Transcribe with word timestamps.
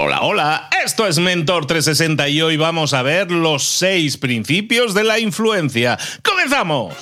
Hola, 0.00 0.20
hola, 0.22 0.68
esto 0.84 1.08
es 1.08 1.18
Mentor 1.18 1.66
360 1.66 2.28
y 2.28 2.40
hoy 2.40 2.56
vamos 2.56 2.94
a 2.94 3.02
ver 3.02 3.32
los 3.32 3.64
seis 3.64 4.16
principios 4.16 4.94
de 4.94 5.02
la 5.02 5.18
influencia. 5.18 5.98
¡Comenzamos! 6.22 6.94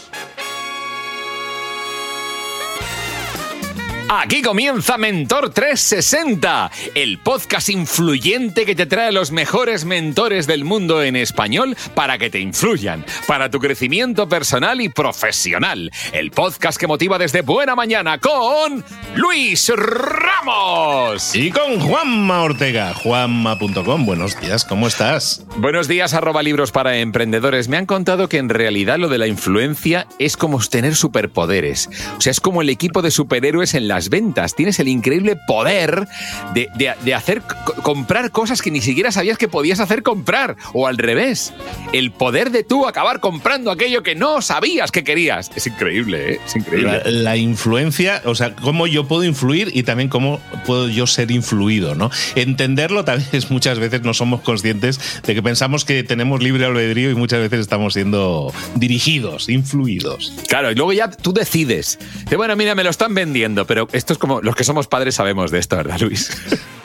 Aquí 4.08 4.40
comienza 4.40 4.98
Mentor 4.98 5.50
360, 5.50 6.70
el 6.94 7.18
podcast 7.18 7.70
influyente 7.70 8.64
que 8.64 8.76
te 8.76 8.86
trae 8.86 9.10
los 9.10 9.32
mejores 9.32 9.84
mentores 9.84 10.46
del 10.46 10.64
mundo 10.64 11.02
en 11.02 11.16
español 11.16 11.76
para 11.96 12.16
que 12.16 12.30
te 12.30 12.38
influyan, 12.38 13.04
para 13.26 13.50
tu 13.50 13.58
crecimiento 13.58 14.28
personal 14.28 14.80
y 14.80 14.90
profesional. 14.90 15.90
El 16.12 16.30
podcast 16.30 16.78
que 16.78 16.86
motiva 16.86 17.18
desde 17.18 17.40
buena 17.40 17.74
mañana 17.74 18.20
con 18.20 18.84
Luis 19.16 19.72
Ramos. 19.74 21.34
Y 21.34 21.50
con 21.50 21.80
Juanma 21.80 22.42
Ortega, 22.42 22.94
juanma.com. 22.94 24.06
Buenos 24.06 24.40
días, 24.40 24.64
¿cómo 24.64 24.86
estás? 24.86 25.44
Buenos 25.56 25.88
días, 25.88 26.14
arroba 26.14 26.44
libros 26.44 26.70
para 26.70 26.98
emprendedores. 26.98 27.66
Me 27.66 27.76
han 27.76 27.86
contado 27.86 28.28
que 28.28 28.38
en 28.38 28.50
realidad 28.50 28.98
lo 28.98 29.08
de 29.08 29.18
la 29.18 29.26
influencia 29.26 30.06
es 30.20 30.36
como 30.36 30.60
tener 30.60 30.94
superpoderes. 30.94 31.88
O 32.18 32.20
sea, 32.20 32.30
es 32.30 32.40
como 32.40 32.62
el 32.62 32.68
equipo 32.68 33.02
de 33.02 33.10
superhéroes 33.10 33.74
en 33.74 33.88
las 33.96 34.10
ventas. 34.10 34.54
Tienes 34.54 34.78
el 34.78 34.88
increíble 34.88 35.36
poder 35.46 36.06
de, 36.52 37.14
hacer 37.14 37.42
comprar 37.82 38.30
cosas 38.30 38.60
que 38.60 38.70
ni 38.70 38.82
siquiera 38.82 39.10
sabías 39.10 39.38
que 39.38 39.48
podías 39.48 39.80
hacer 39.80 40.02
comprar. 40.02 40.56
O 40.74 40.86
al 40.86 40.98
revés, 40.98 41.54
el 41.94 42.12
poder 42.12 42.50
de 42.50 42.62
tú 42.62 42.86
acabar 42.86 43.20
comprando 43.20 43.70
aquello 43.70 44.02
que 44.02 44.14
no 44.14 44.42
sabías 44.42 44.92
que 44.92 45.02
querías. 45.02 45.50
Es 45.56 45.66
increíble, 45.66 46.34
¿eh? 46.34 46.40
Es 46.44 46.56
increíble. 46.56 47.00
La, 47.06 47.36
influencia, 47.36 48.20
o 48.26 48.34
sea, 48.34 48.54
cómo 48.54 48.86
yo 48.86 49.08
puedo 49.08 49.24
influir 49.24 49.70
y 49.72 49.82
también 49.82 50.10
cómo 50.10 50.40
puedo 50.66 50.88
yo 50.88 51.06
ser 51.06 51.30
influido, 51.30 51.94
¿no? 51.94 52.10
Entenderlo 52.34 53.04
también 53.04 53.30
es 53.32 53.50
muchas 53.56 53.78
veces 53.78 54.02
no 54.02 54.12
somos 54.12 54.42
conscientes 54.42 55.00
de 55.22 55.34
que 55.34 55.42
pensamos 55.42 55.86
que 55.86 56.02
tenemos 56.02 56.42
libre 56.42 56.66
albedrío 56.66 57.10
y 57.10 57.14
muchas 57.14 57.40
veces 57.40 57.60
estamos 57.60 57.94
siendo 57.94 58.52
dirigidos, 58.74 59.48
influidos. 59.48 60.34
Claro, 60.48 60.70
y 60.70 60.74
luego 60.74 60.92
ya 60.92 61.10
tú 61.10 61.32
decides. 61.32 61.98
De, 62.28 62.36
bueno, 62.36 62.56
mira, 62.56 62.74
me 62.74 62.84
lo 62.84 62.90
están 62.90 63.14
vendiendo, 63.14 63.66
pero 63.66 63.85
esto 63.92 64.12
es 64.12 64.18
como 64.18 64.40
los 64.40 64.54
que 64.54 64.64
somos 64.64 64.86
padres 64.86 65.14
sabemos 65.14 65.50
de 65.50 65.58
esto, 65.58 65.76
¿verdad, 65.76 65.98
Luis? 66.00 66.30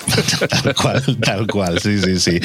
tal 0.63 0.75
cual, 0.75 1.17
tal 1.21 1.47
cual, 1.47 1.79
sí, 1.79 1.99
sí, 1.99 2.19
sí. 2.19 2.39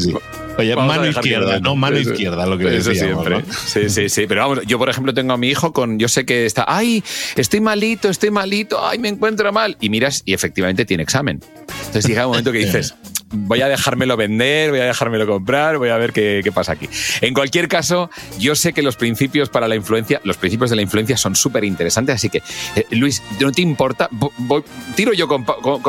sí, 0.00 0.14
Oye, 0.58 0.74
mano 0.74 1.06
izquierda, 1.06 1.60
¿no? 1.60 1.76
Mano 1.76 1.98
izquierda, 1.98 2.44
lo 2.46 2.58
que 2.58 2.64
decíamos, 2.64 3.24
siempre. 3.24 3.44
Sí, 3.66 3.88
sí, 3.88 4.08
sí. 4.08 4.26
Pero 4.26 4.40
vamos, 4.42 4.66
yo, 4.66 4.78
por 4.78 4.88
ejemplo, 4.88 5.14
tengo 5.14 5.32
a 5.32 5.36
mi 5.36 5.48
hijo 5.48 5.72
con. 5.72 5.98
Yo 5.98 6.08
sé 6.08 6.26
que 6.26 6.46
está. 6.46 6.64
¡Ay! 6.66 7.02
Estoy 7.36 7.60
malito, 7.60 8.08
estoy 8.08 8.30
malito. 8.30 8.84
¡Ay! 8.84 8.98
Me 8.98 9.08
encuentro 9.08 9.52
mal. 9.52 9.76
Y 9.80 9.88
miras, 9.88 10.22
y 10.24 10.34
efectivamente 10.34 10.84
tiene 10.84 11.04
examen. 11.04 11.40
Entonces 11.86 12.06
llega 12.06 12.26
un 12.26 12.32
momento 12.32 12.50
que 12.50 12.58
dices 12.58 12.94
voy 13.30 13.60
a 13.60 13.68
dejármelo 13.68 14.16
vender, 14.16 14.70
voy 14.70 14.80
a 14.80 14.84
dejármelo 14.84 15.26
comprar, 15.26 15.78
voy 15.78 15.90
a 15.90 15.96
ver 15.96 16.12
qué, 16.12 16.50
pasa 16.54 16.72
aquí. 16.72 16.88
En 17.20 17.34
cualquier 17.34 17.68
caso, 17.68 18.10
yo 18.38 18.54
sé 18.54 18.72
que 18.72 18.82
los 18.82 18.96
principios 18.96 19.48
para 19.48 19.68
la 19.68 19.76
influencia, 19.76 20.20
los 20.24 20.36
principios 20.36 20.70
de 20.70 20.76
la 20.76 20.82
influencia 20.82 21.16
son 21.16 21.36
súper 21.36 21.64
interesantes, 21.64 22.14
así 22.14 22.30
que, 22.30 22.42
eh, 22.74 22.86
Luis, 22.90 23.22
¿no 23.40 23.52
te 23.52 23.62
importa? 23.62 24.08
¿Tiro 24.94 25.12
yo 25.12 25.28
con, 25.28 25.44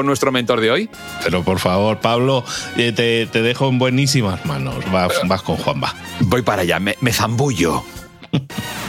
nuestro 0.06 0.32
mentor 0.32 0.62
de 0.62 0.72
hoy? 0.72 0.90
Pero 1.24 1.44
por 1.44 1.60
favor, 1.60 2.00
Pablo, 2.00 2.44
eh, 2.78 2.92
te, 2.92 3.42
dejo 3.42 3.70
en 3.70 3.80
buenísimas 3.80 4.46
manos. 4.46 4.90
Vas, 4.92 5.14
vas 5.26 5.42
con 5.42 5.58
Juan, 5.58 5.82
va. 5.84 5.96
Voy 6.22 6.42
para 6.42 6.64
allá, 6.64 6.80
me, 6.80 6.96
me 7.02 7.14
zambullo. 7.14 7.84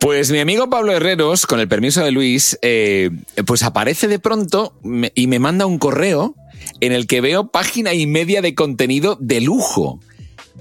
Pues 0.00 0.30
mi 0.30 0.38
amigo 0.38 0.70
Pablo 0.70 0.92
Herreros, 0.92 1.44
con 1.46 1.58
el 1.58 1.66
permiso 1.68 2.04
de 2.04 2.12
Luis, 2.12 2.56
eh, 2.62 3.10
pues 3.46 3.62
aparece 3.64 4.06
de 4.06 4.20
pronto 4.20 4.78
y 5.14 5.26
me 5.26 5.38
manda 5.40 5.66
un 5.66 5.78
correo 5.78 6.36
en 6.80 6.92
el 6.92 7.06
que 7.06 7.20
veo 7.20 7.48
página 7.48 7.94
y 7.94 8.06
media 8.06 8.40
de 8.40 8.54
contenido 8.54 9.16
de 9.20 9.40
lujo. 9.40 10.00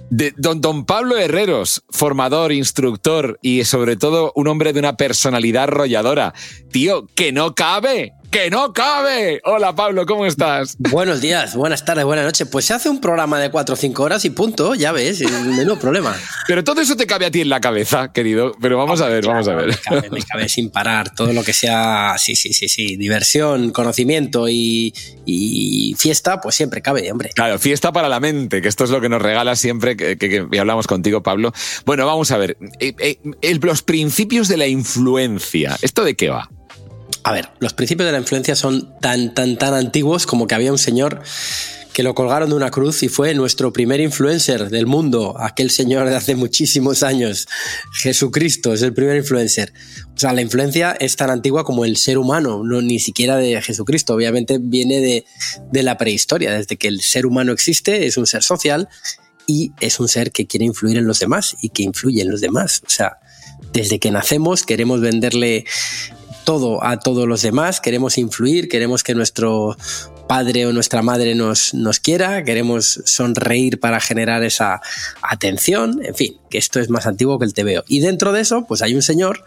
De 0.10 0.34
don, 0.38 0.62
don 0.62 0.86
Pablo 0.86 1.18
Herreros, 1.18 1.84
formador, 1.90 2.52
instructor 2.52 3.38
y 3.42 3.64
sobre 3.66 3.96
todo 3.96 4.32
un 4.36 4.48
hombre 4.48 4.74
de 4.74 4.80
una 4.80 4.98
personalidad 4.98 5.64
arrolladora. 5.64 6.34
Tío, 6.72 7.08
que 7.14 7.32
no 7.32 7.54
cabe 7.56 8.14
que 8.32 8.50
no 8.50 8.74
cabe. 8.74 9.42
Hola 9.46 9.76
Pablo, 9.76 10.06
¿cómo 10.06 10.26
estás? 10.26 10.76
Buenos 10.80 11.22
días, 11.22 11.56
buenas 11.56 11.86
tardes, 11.86 12.06
buenas 12.06 12.26
noches. 12.26 12.48
Pues 12.52 12.66
se 12.66 12.74
hace 12.74 12.90
un 12.90 13.00
programa 13.00 13.40
de 13.40 13.50
4 13.50 13.74
o 13.74 13.76
5 13.78 14.04
horas 14.04 14.26
y 14.26 14.30
punto, 14.30 14.76
ya 14.76 14.92
ves, 14.92 15.22
menos 15.22 15.78
problema. 15.80 16.16
Pero 16.48 16.64
todo 16.64 16.82
eso 16.82 16.96
te 16.96 17.08
cabe 17.08 17.26
a 17.26 17.32
ti 17.32 17.42
en 17.42 17.50
la 17.50 17.62
cabeza, 17.62 18.12
querido. 18.12 18.54
Pero 18.62 18.78
vamos 18.78 19.02
a 19.02 19.08
ver, 19.08 19.26
vamos 19.26 19.48
a 19.48 19.56
ver. 19.56 19.68
Me 19.68 19.76
cabe, 19.76 20.10
me 20.10 20.22
cabe, 20.22 20.50
sin 20.50 20.70
parar. 20.70 21.14
Todo 21.14 21.34
lo 21.34 21.44
que 21.44 21.54
sea, 21.54 22.16
sí, 22.18 22.36
sí, 22.36 22.54
sí, 22.54 22.68
sí, 22.68 22.98
diversión, 22.98 23.72
conocimiento 23.72 24.48
y, 24.50 24.94
fiesta, 25.98 26.42
pues 26.42 26.56
siempre 26.56 26.82
cabe, 26.82 27.12
hombre. 27.12 27.30
Claro, 27.34 27.60
fiesta 27.60 27.92
para 27.92 28.10
la 28.10 28.20
mente, 28.20 28.62
que 28.62 28.68
esto 28.68 28.84
es 28.84 28.90
lo 28.90 29.02
que 29.02 29.10
nos 29.10 29.22
regala 29.22 29.56
siempre 29.56 29.96
que, 29.96 30.48
hablamos 30.60 30.88
contigo, 30.88 31.24
Pablo. 31.24 31.54
Bueno, 31.86 32.06
vamos 32.06 32.32
a 32.32 32.38
ver. 32.38 32.58
Eh, 32.80 32.94
eh, 33.42 33.60
los 33.62 33.82
principios 33.82 34.48
de 34.48 34.58
la 34.58 34.68
influencia, 34.68 35.78
¿esto 35.82 36.04
de 36.04 36.16
qué 36.16 36.30
va? 36.30 36.50
A 37.24 37.32
ver, 37.32 37.50
los 37.60 37.74
principios 37.74 38.06
de 38.06 38.14
la 38.14 38.20
influencia 38.20 38.56
son 38.56 38.94
tan, 39.00 39.34
tan, 39.34 39.58
tan 39.58 39.74
antiguos 39.74 40.26
como 40.26 40.48
que 40.48 40.56
había 40.56 40.72
un 40.72 40.78
señor 40.78 41.22
que 41.98 42.04
lo 42.04 42.14
colgaron 42.14 42.50
de 42.50 42.56
una 42.56 42.70
cruz 42.70 43.02
y 43.02 43.10
fue 43.10 43.34
nuestro 43.34 43.74
primer 43.74 44.00
influencer 44.00 44.70
del 44.70 44.86
mundo, 44.86 45.36
aquel 45.40 45.72
señor 45.72 46.08
de 46.08 46.16
hace 46.16 46.36
muchísimos 46.36 47.02
años. 47.02 47.48
Jesucristo 47.92 48.72
es 48.72 48.84
el 48.84 48.94
primer 48.94 49.18
influencer. 49.18 49.74
O 50.16 50.20
sea, 50.20 50.32
la 50.32 50.44
influencia 50.44 50.96
es 51.00 51.16
tan 51.16 51.32
antigua 51.32 51.64
como 51.64 51.86
el 51.86 51.98
ser 51.98 52.20
humano, 52.20 52.62
no 52.64 52.84
ni 52.84 53.00
siquiera 53.00 53.38
de 53.38 53.60
Jesucristo. 53.64 54.14
Obviamente 54.14 54.60
viene 54.62 55.00
de, 55.00 55.26
de 55.72 55.82
la 55.82 55.98
prehistoria, 55.98 56.52
desde 56.52 56.78
que 56.78 56.88
el 56.88 57.02
ser 57.02 57.26
humano 57.26 57.52
existe, 57.52 58.06
es 58.06 58.16
un 58.18 58.28
ser 58.28 58.44
social 58.44 58.90
y 59.48 59.72
es 59.80 60.00
un 60.00 60.08
ser 60.08 60.32
que 60.32 60.46
quiere 60.46 60.66
influir 60.66 60.98
en 60.98 61.08
los 61.08 61.18
demás 61.18 61.56
y 61.64 61.70
que 61.70 61.82
influye 61.82 62.22
en 62.22 62.30
los 62.30 62.42
demás. 62.42 62.84
O 62.86 62.92
sea, 62.92 63.18
desde 63.74 63.98
que 64.00 64.12
nacemos 64.12 64.64
queremos 64.64 65.02
venderle 65.02 65.66
todo 66.48 66.82
a 66.82 66.98
todos 66.98 67.28
los 67.28 67.42
demás, 67.42 67.82
queremos 67.82 68.18
influir, 68.18 68.70
queremos 68.70 69.04
que 69.04 69.14
nuestro 69.14 69.76
padre 70.30 70.66
o 70.66 70.72
nuestra 70.72 71.02
madre 71.02 71.36
nos, 71.36 71.74
nos 71.74 72.00
quiera, 72.00 72.46
queremos 72.46 73.02
sonreír 73.04 73.82
para 73.82 74.00
generar 74.00 74.46
esa 74.46 74.80
atención, 75.22 76.00
en 76.06 76.16
fin, 76.16 76.38
que 76.50 76.58
esto 76.58 76.80
es 76.80 76.90
más 76.90 77.06
antiguo 77.06 77.38
que 77.38 77.44
el 77.44 77.54
TVO. 77.54 77.84
Y 77.90 78.00
dentro 78.00 78.32
de 78.32 78.40
eso, 78.40 78.64
pues 78.66 78.82
hay 78.82 78.96
un 78.96 79.02
señor 79.02 79.44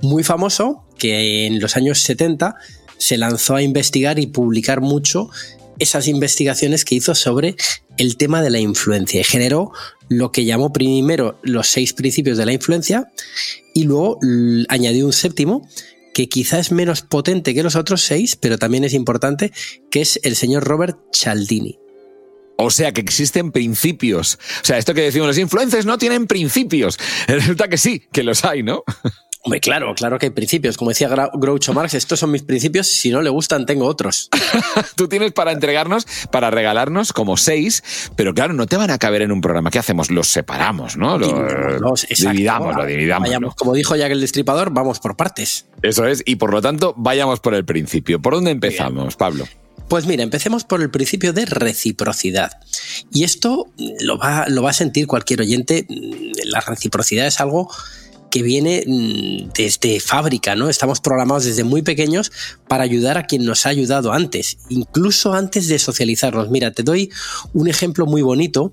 muy 0.00 0.24
famoso 0.24 0.82
que 0.98 1.46
en 1.46 1.60
los 1.60 1.76
años 1.76 2.00
70 2.00 2.56
se 2.98 3.16
lanzó 3.16 3.54
a 3.54 3.62
investigar 3.62 4.18
y 4.18 4.26
publicar 4.26 4.80
mucho 4.80 5.30
esas 5.78 6.08
investigaciones 6.08 6.84
que 6.84 6.96
hizo 6.96 7.14
sobre 7.14 7.54
el 7.96 8.16
tema 8.16 8.42
de 8.42 8.50
la 8.50 8.58
influencia. 8.58 9.20
Y 9.20 9.24
generó 9.24 9.70
lo 10.08 10.32
que 10.32 10.44
llamó 10.44 10.72
primero 10.72 11.38
los 11.44 11.68
seis 11.68 11.92
principios 11.92 12.38
de 12.38 12.46
la 12.46 12.52
influencia 12.52 13.12
y 13.72 13.84
luego 13.84 14.18
añadió 14.68 15.06
un 15.06 15.12
séptimo 15.12 15.68
que 16.14 16.28
quizá 16.28 16.58
es 16.58 16.72
menos 16.72 17.02
potente 17.02 17.54
que 17.54 17.62
los 17.62 17.76
otros 17.76 18.02
seis, 18.02 18.36
pero 18.36 18.58
también 18.58 18.84
es 18.84 18.94
importante, 18.94 19.52
que 19.90 20.00
es 20.00 20.20
el 20.22 20.36
señor 20.36 20.64
Robert 20.64 20.98
Cialdini. 21.12 21.78
O 22.56 22.70
sea, 22.70 22.92
que 22.92 23.00
existen 23.00 23.52
principios. 23.52 24.38
O 24.62 24.64
sea, 24.64 24.76
esto 24.76 24.92
que 24.92 25.00
decimos, 25.00 25.28
los 25.28 25.38
influencers 25.38 25.86
no 25.86 25.96
tienen 25.96 26.26
principios. 26.26 26.98
Resulta 27.26 27.68
que 27.68 27.78
sí, 27.78 28.02
que 28.12 28.22
los 28.22 28.44
hay, 28.44 28.62
¿no? 28.62 28.84
Hombre, 29.42 29.60
claro, 29.60 29.94
claro 29.94 30.18
que 30.18 30.26
hay 30.26 30.30
principios. 30.30 30.76
Como 30.76 30.90
decía 30.90 31.08
Groucho 31.32 31.72
Marx, 31.72 31.94
estos 31.94 32.20
son 32.20 32.30
mis 32.30 32.42
principios. 32.42 32.86
Si 32.88 33.10
no 33.10 33.22
le 33.22 33.30
gustan, 33.30 33.64
tengo 33.64 33.86
otros. 33.86 34.28
Tú 34.96 35.08
tienes 35.08 35.32
para 35.32 35.52
entregarnos, 35.52 36.06
para 36.30 36.50
regalarnos 36.50 37.14
como 37.14 37.38
seis, 37.38 37.82
pero 38.16 38.34
claro, 38.34 38.52
no 38.52 38.66
te 38.66 38.76
van 38.76 38.90
a 38.90 38.98
caber 38.98 39.22
en 39.22 39.32
un 39.32 39.40
programa. 39.40 39.70
¿Qué 39.70 39.78
hacemos? 39.78 40.10
Los 40.10 40.28
separamos, 40.28 40.98
¿no? 40.98 41.18
Los, 41.18 42.06
dividamos, 42.06 42.76
lo 42.76 42.84
dividamos. 42.84 43.54
Como 43.54 43.72
dijo 43.72 43.96
Jack 43.96 44.12
el 44.12 44.20
Destripador, 44.20 44.72
vamos 44.72 45.00
por 45.00 45.16
partes. 45.16 45.66
Eso 45.80 46.06
es, 46.06 46.22
y 46.26 46.36
por 46.36 46.52
lo 46.52 46.60
tanto, 46.60 46.94
vayamos 46.98 47.40
por 47.40 47.54
el 47.54 47.64
principio. 47.64 48.20
¿Por 48.20 48.34
dónde 48.34 48.50
empezamos, 48.50 49.16
Pablo? 49.16 49.46
Pues 49.88 50.06
mira, 50.06 50.22
empecemos 50.22 50.64
por 50.64 50.82
el 50.82 50.90
principio 50.90 51.32
de 51.32 51.46
reciprocidad. 51.46 52.60
Y 53.10 53.24
esto 53.24 53.68
lo 54.00 54.18
va, 54.18 54.44
lo 54.48 54.62
va 54.62 54.70
a 54.70 54.74
sentir 54.74 55.06
cualquier 55.06 55.40
oyente. 55.40 55.86
La 56.44 56.60
reciprocidad 56.60 57.26
es 57.26 57.40
algo 57.40 57.68
que 58.30 58.42
viene 58.42 58.84
mm, 58.86 59.50
desde 59.54 60.00
fábrica, 60.00 60.54
¿no? 60.54 60.68
Estamos 60.68 61.00
programados 61.00 61.44
desde 61.44 61.64
muy 61.64 61.82
pequeños 61.82 62.32
para 62.68 62.84
ayudar 62.84 63.18
a 63.18 63.26
quien 63.26 63.44
nos 63.44 63.66
ha 63.66 63.70
ayudado 63.70 64.12
antes, 64.12 64.58
incluso 64.68 65.34
antes 65.34 65.68
de 65.68 65.78
socializarnos. 65.78 66.50
Mira, 66.50 66.72
te 66.72 66.82
doy 66.82 67.10
un 67.52 67.68
ejemplo 67.68 68.06
muy 68.06 68.22
bonito 68.22 68.72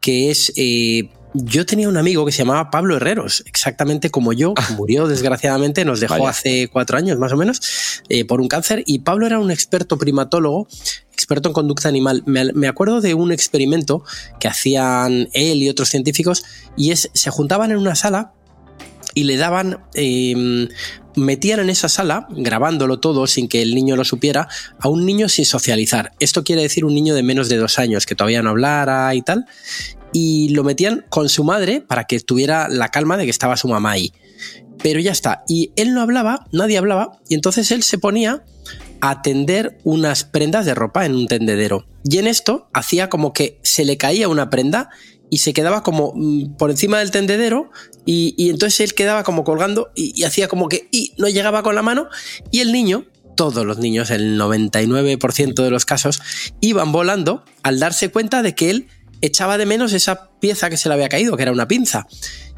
que 0.00 0.30
es 0.30 0.52
eh, 0.56 1.10
yo 1.34 1.66
tenía 1.66 1.88
un 1.88 1.96
amigo 1.96 2.24
que 2.24 2.32
se 2.32 2.38
llamaba 2.38 2.70
Pablo 2.70 2.96
Herreros, 2.96 3.44
exactamente 3.46 4.10
como 4.10 4.32
yo, 4.32 4.54
ah. 4.56 4.68
murió 4.76 5.06
desgraciadamente, 5.06 5.84
nos 5.84 6.00
dejó 6.00 6.26
hace 6.26 6.68
cuatro 6.68 6.96
años 6.96 7.18
más 7.18 7.32
o 7.32 7.36
menos 7.36 7.60
eh, 8.08 8.24
por 8.24 8.40
un 8.40 8.48
cáncer 8.48 8.82
y 8.86 9.00
Pablo 9.00 9.26
era 9.26 9.38
un 9.38 9.50
experto 9.50 9.98
primatólogo, 9.98 10.68
experto 11.12 11.50
en 11.50 11.52
conducta 11.52 11.88
animal. 11.88 12.22
Me, 12.26 12.52
me, 12.52 12.68
acuerdo 12.68 13.00
de 13.00 13.14
un 13.14 13.32
experimento 13.32 14.04
que 14.40 14.48
hacían 14.48 15.28
él 15.32 15.62
y 15.62 15.68
otros 15.68 15.90
científicos 15.90 16.44
y 16.76 16.92
es, 16.92 17.10
se 17.12 17.30
juntaban 17.30 17.70
en 17.70 17.78
una 17.78 17.94
sala 17.94 18.32
y 19.14 19.24
le 19.24 19.36
daban 19.36 19.78
em, 19.94 20.68
metían 21.16 21.60
en 21.60 21.70
esa 21.70 21.88
sala, 21.88 22.26
grabándolo 22.30 23.00
todo 23.00 23.26
sin 23.26 23.48
que 23.48 23.62
el 23.62 23.74
niño 23.74 23.96
lo 23.96 24.04
supiera, 24.04 24.48
a 24.78 24.88
un 24.88 25.04
niño 25.04 25.28
sin 25.28 25.44
socializar. 25.44 26.12
Esto 26.20 26.44
quiere 26.44 26.62
decir 26.62 26.84
un 26.84 26.94
niño 26.94 27.14
de 27.14 27.22
menos 27.22 27.48
de 27.48 27.56
dos 27.56 27.78
años, 27.78 28.06
que 28.06 28.14
todavía 28.14 28.42
no 28.42 28.50
hablara 28.50 29.14
y 29.14 29.22
tal. 29.22 29.46
Y 30.12 30.50
lo 30.50 30.64
metían 30.64 31.04
con 31.08 31.28
su 31.28 31.44
madre 31.44 31.80
para 31.80 32.04
que 32.04 32.20
tuviera 32.20 32.68
la 32.68 32.88
calma 32.88 33.16
de 33.16 33.24
que 33.24 33.30
estaba 33.30 33.56
su 33.56 33.68
mamá 33.68 33.92
ahí. 33.92 34.12
Pero 34.82 35.00
ya 35.00 35.12
está. 35.12 35.42
Y 35.48 35.72
él 35.76 35.92
no 35.92 36.00
hablaba, 36.00 36.46
nadie 36.52 36.78
hablaba, 36.78 37.18
y 37.28 37.34
entonces 37.34 37.70
él 37.72 37.82
se 37.82 37.98
ponía 37.98 38.44
a 39.00 39.22
tender 39.22 39.78
unas 39.84 40.24
prendas 40.24 40.66
de 40.66 40.74
ropa 40.74 41.04
en 41.04 41.14
un 41.14 41.28
tendedero. 41.28 41.86
Y 42.04 42.18
en 42.18 42.26
esto 42.26 42.68
hacía 42.72 43.08
como 43.08 43.32
que 43.32 43.58
se 43.62 43.84
le 43.84 43.96
caía 43.96 44.28
una 44.28 44.50
prenda 44.50 44.90
y 45.30 45.38
se 45.38 45.52
quedaba 45.52 45.82
como 45.82 46.12
mm, 46.14 46.56
por 46.56 46.70
encima 46.70 46.98
del 46.98 47.10
tendedero 47.10 47.70
y, 48.04 48.50
entonces 48.50 48.80
él 48.80 48.94
quedaba 48.94 49.22
como 49.22 49.44
colgando 49.44 49.90
y, 49.94 50.22
hacía 50.24 50.48
como 50.48 50.68
que 50.68 50.88
y 50.90 51.12
no 51.18 51.28
llegaba 51.28 51.62
con 51.62 51.74
la 51.74 51.82
mano 51.82 52.08
y 52.50 52.60
el 52.60 52.72
niño, 52.72 53.04
todos 53.36 53.64
los 53.64 53.78
niños, 53.78 54.10
el 54.10 54.40
99% 54.40 55.62
de 55.62 55.70
los 55.70 55.84
casos, 55.84 56.20
iban 56.60 56.92
volando 56.92 57.44
al 57.62 57.78
darse 57.78 58.10
cuenta 58.10 58.42
de 58.42 58.54
que 58.54 58.70
él 58.70 58.88
echaba 59.20 59.58
de 59.58 59.66
menos 59.66 59.92
esa 59.92 60.30
pieza 60.40 60.70
que 60.70 60.76
se 60.76 60.88
le 60.88 60.94
había 60.94 61.08
caído, 61.08 61.36
que 61.36 61.42
era 61.42 61.52
una 61.52 61.68
pinza. 61.68 62.06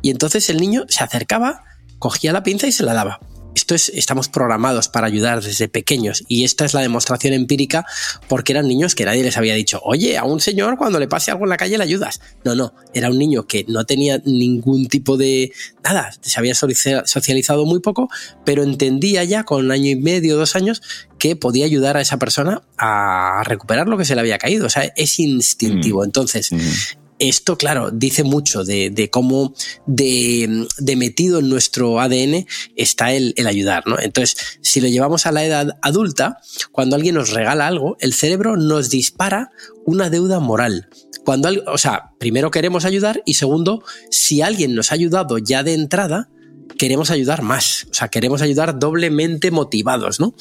Y 0.02 0.11
entonces 0.11 0.49
el 0.50 0.58
niño 0.58 0.84
se 0.88 1.05
acercaba, 1.05 1.64
cogía 1.99 2.32
la 2.32 2.43
pinza 2.43 2.66
y 2.66 2.73
se 2.73 2.84
la 2.84 2.94
daba. 2.94 3.20
Esto 3.55 3.75
es, 3.75 3.88
estamos 3.91 4.29
programados 4.29 4.88
para 4.88 5.06
ayudar 5.06 5.43
desde 5.43 5.69
pequeños 5.69 6.25
y 6.29 6.44
esta 6.44 6.64
es 6.64 6.75
la 6.75 6.81
demostración 6.81 7.35
empírica 7.35 7.85
porque 8.29 8.52
eran 8.52 8.69
niños 8.69 8.94
que 8.94 9.05
nadie 9.05 9.23
les 9.23 9.37
había 9.37 9.55
dicho, 9.55 9.81
oye, 9.82 10.17
a 10.17 10.25
un 10.25 10.41
señor 10.41 10.76
cuando 10.76 10.99
le 10.99 11.08
pase 11.08 11.31
algo 11.31 11.44
en 11.44 11.50
la 11.50 11.56
calle 11.56 11.76
le 11.76 11.85
ayudas. 11.85 12.20
No, 12.44 12.55
no, 12.55 12.75
era 12.94 13.11
un 13.11 13.19
niño 13.19 13.47
que 13.47 13.64
no 13.69 13.85
tenía 13.85 14.19
ningún 14.25 14.87
tipo 14.87 15.17
de 15.17 15.52
nada, 15.82 16.12
se 16.20 16.38
había 16.38 16.55
socializado 16.55 17.64
muy 17.64 17.81
poco, 17.81 18.08
pero 18.44 18.62
entendía 18.62 19.25
ya 19.25 19.44
con 19.44 19.64
un 19.64 19.73
año 19.73 19.91
y 19.91 19.97
medio, 19.97 20.37
dos 20.37 20.56
años, 20.56 20.82
que 21.19 21.37
podía 21.37 21.64
ayudar 21.64 21.97
a 21.97 22.00
esa 22.00 22.19
persona 22.19 22.62
a 22.79 23.43
recuperar 23.44 23.88
lo 23.88 23.99
que 23.99 24.05
se 24.05 24.14
le 24.14 24.20
había 24.20 24.38
caído. 24.38 24.67
O 24.67 24.70
sea, 24.70 24.85
es 24.97 25.19
instintivo. 25.19 26.00
Mm. 26.00 26.05
Entonces, 26.05 26.52
mm. 26.52 27.00
Esto, 27.20 27.58
claro, 27.58 27.90
dice 27.90 28.25
mucho 28.25 28.64
de, 28.64 29.11
cómo 29.12 29.52
de, 29.84 30.67
metido 30.96 31.40
en 31.40 31.50
nuestro 31.50 32.00
ADN 32.00 32.46
está 32.76 33.12
el, 33.12 33.34
ayudar, 33.46 33.87
¿no? 33.87 34.00
Entonces, 34.00 34.58
si 34.62 34.81
lo 34.81 34.88
llevamos 34.88 35.26
a 35.26 35.32
la 35.32 35.44
edad 35.44 35.78
adulta, 35.82 36.38
cuando 36.72 36.96
alguien 36.96 37.17
nos 37.17 37.31
regala 37.31 37.67
algo, 37.67 37.99
el 38.00 38.14
cerebro 38.14 38.56
nos 38.56 38.88
dispara 38.88 39.50
una 39.84 40.08
deuda 40.08 40.40
moral. 40.40 40.88
Cuando, 41.22 41.50
o 41.67 41.76
sea, 41.76 42.12
primero 42.19 42.50
queremos 42.50 42.87
ayudar 42.87 43.23
y 43.26 43.34
segundo, 43.34 43.84
si 44.11 44.40
alguien 44.40 44.75
nos 44.75 44.90
ha 44.90 44.94
ayudado 44.94 45.37
ya 45.37 45.62
de 45.62 45.75
entrada, 45.75 46.31
queremos 46.78 47.11
ayudar 47.11 47.43
más, 47.43 47.87
o 47.90 47.94
sea, 47.94 48.08
queremos 48.08 48.43
ayudar 48.43 48.78
doblemente 48.78 49.50
motivados, 49.50 50.20
¿no? 50.20 50.34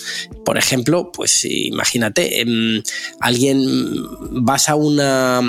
Por 0.45 0.57
ejemplo, 0.57 1.11
pues 1.11 1.45
imagínate, 1.45 2.41
em, 2.41 2.81
alguien 3.19 3.65
vas 4.31 4.69
a 4.69 4.75
una, 4.75 5.41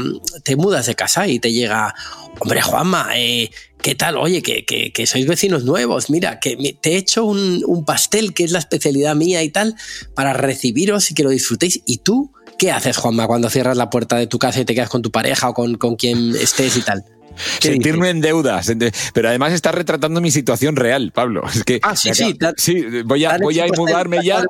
te 0.44 0.56
mudas 0.56 0.86
de 0.86 0.94
casa 0.94 1.26
y 1.28 1.38
te 1.38 1.52
llega, 1.52 1.94
hombre 2.38 2.62
Juanma, 2.62 3.10
eh, 3.16 3.50
¿qué 3.82 3.94
tal? 3.94 4.16
Oye, 4.16 4.42
que, 4.42 5.06
sois 5.06 5.26
vecinos 5.26 5.64
nuevos, 5.64 6.10
mira, 6.10 6.40
que 6.40 6.56
te 6.80 6.92
he 6.92 6.96
hecho 6.96 7.24
un, 7.24 7.62
un 7.66 7.84
pastel 7.84 8.34
que 8.34 8.44
es 8.44 8.52
la 8.52 8.58
especialidad 8.58 9.14
mía 9.14 9.42
y 9.42 9.50
tal, 9.50 9.74
para 10.14 10.32
recibiros 10.32 11.10
y 11.10 11.14
que 11.14 11.24
lo 11.24 11.30
disfrutéis, 11.30 11.82
y 11.86 11.98
tú... 11.98 12.32
¿Qué 12.58 12.70
haces, 12.70 12.98
Juanma, 12.98 13.26
cuando 13.26 13.48
cierras 13.48 13.78
la 13.78 13.88
puerta 13.88 14.16
de 14.16 14.26
tu 14.26 14.38
casa 14.38 14.60
y 14.60 14.66
te 14.66 14.74
quedas 14.74 14.90
con 14.90 15.00
tu 15.00 15.10
pareja 15.10 15.48
o 15.48 15.54
con, 15.54 15.76
con 15.76 15.96
quien 15.96 16.36
estés 16.36 16.76
y 16.76 16.82
tal? 16.82 17.06
Sentirme 17.60 18.10
en 18.10 18.20
deuda. 18.20 18.60
Pero 19.12 19.28
además 19.28 19.52
está 19.52 19.72
retratando 19.72 20.20
mi 20.20 20.30
situación 20.30 20.76
real, 20.76 21.12
Pablo. 21.12 21.42
Es 21.54 21.64
que 21.64 21.80
ah, 21.82 21.96
sí, 21.96 22.14
sí. 22.14 22.36
sí, 22.56 22.84
voy 23.04 23.24
a, 23.24 23.38
voy 23.38 23.58
a 23.60 23.66
mudarme 23.76 24.18
ya. 24.24 24.44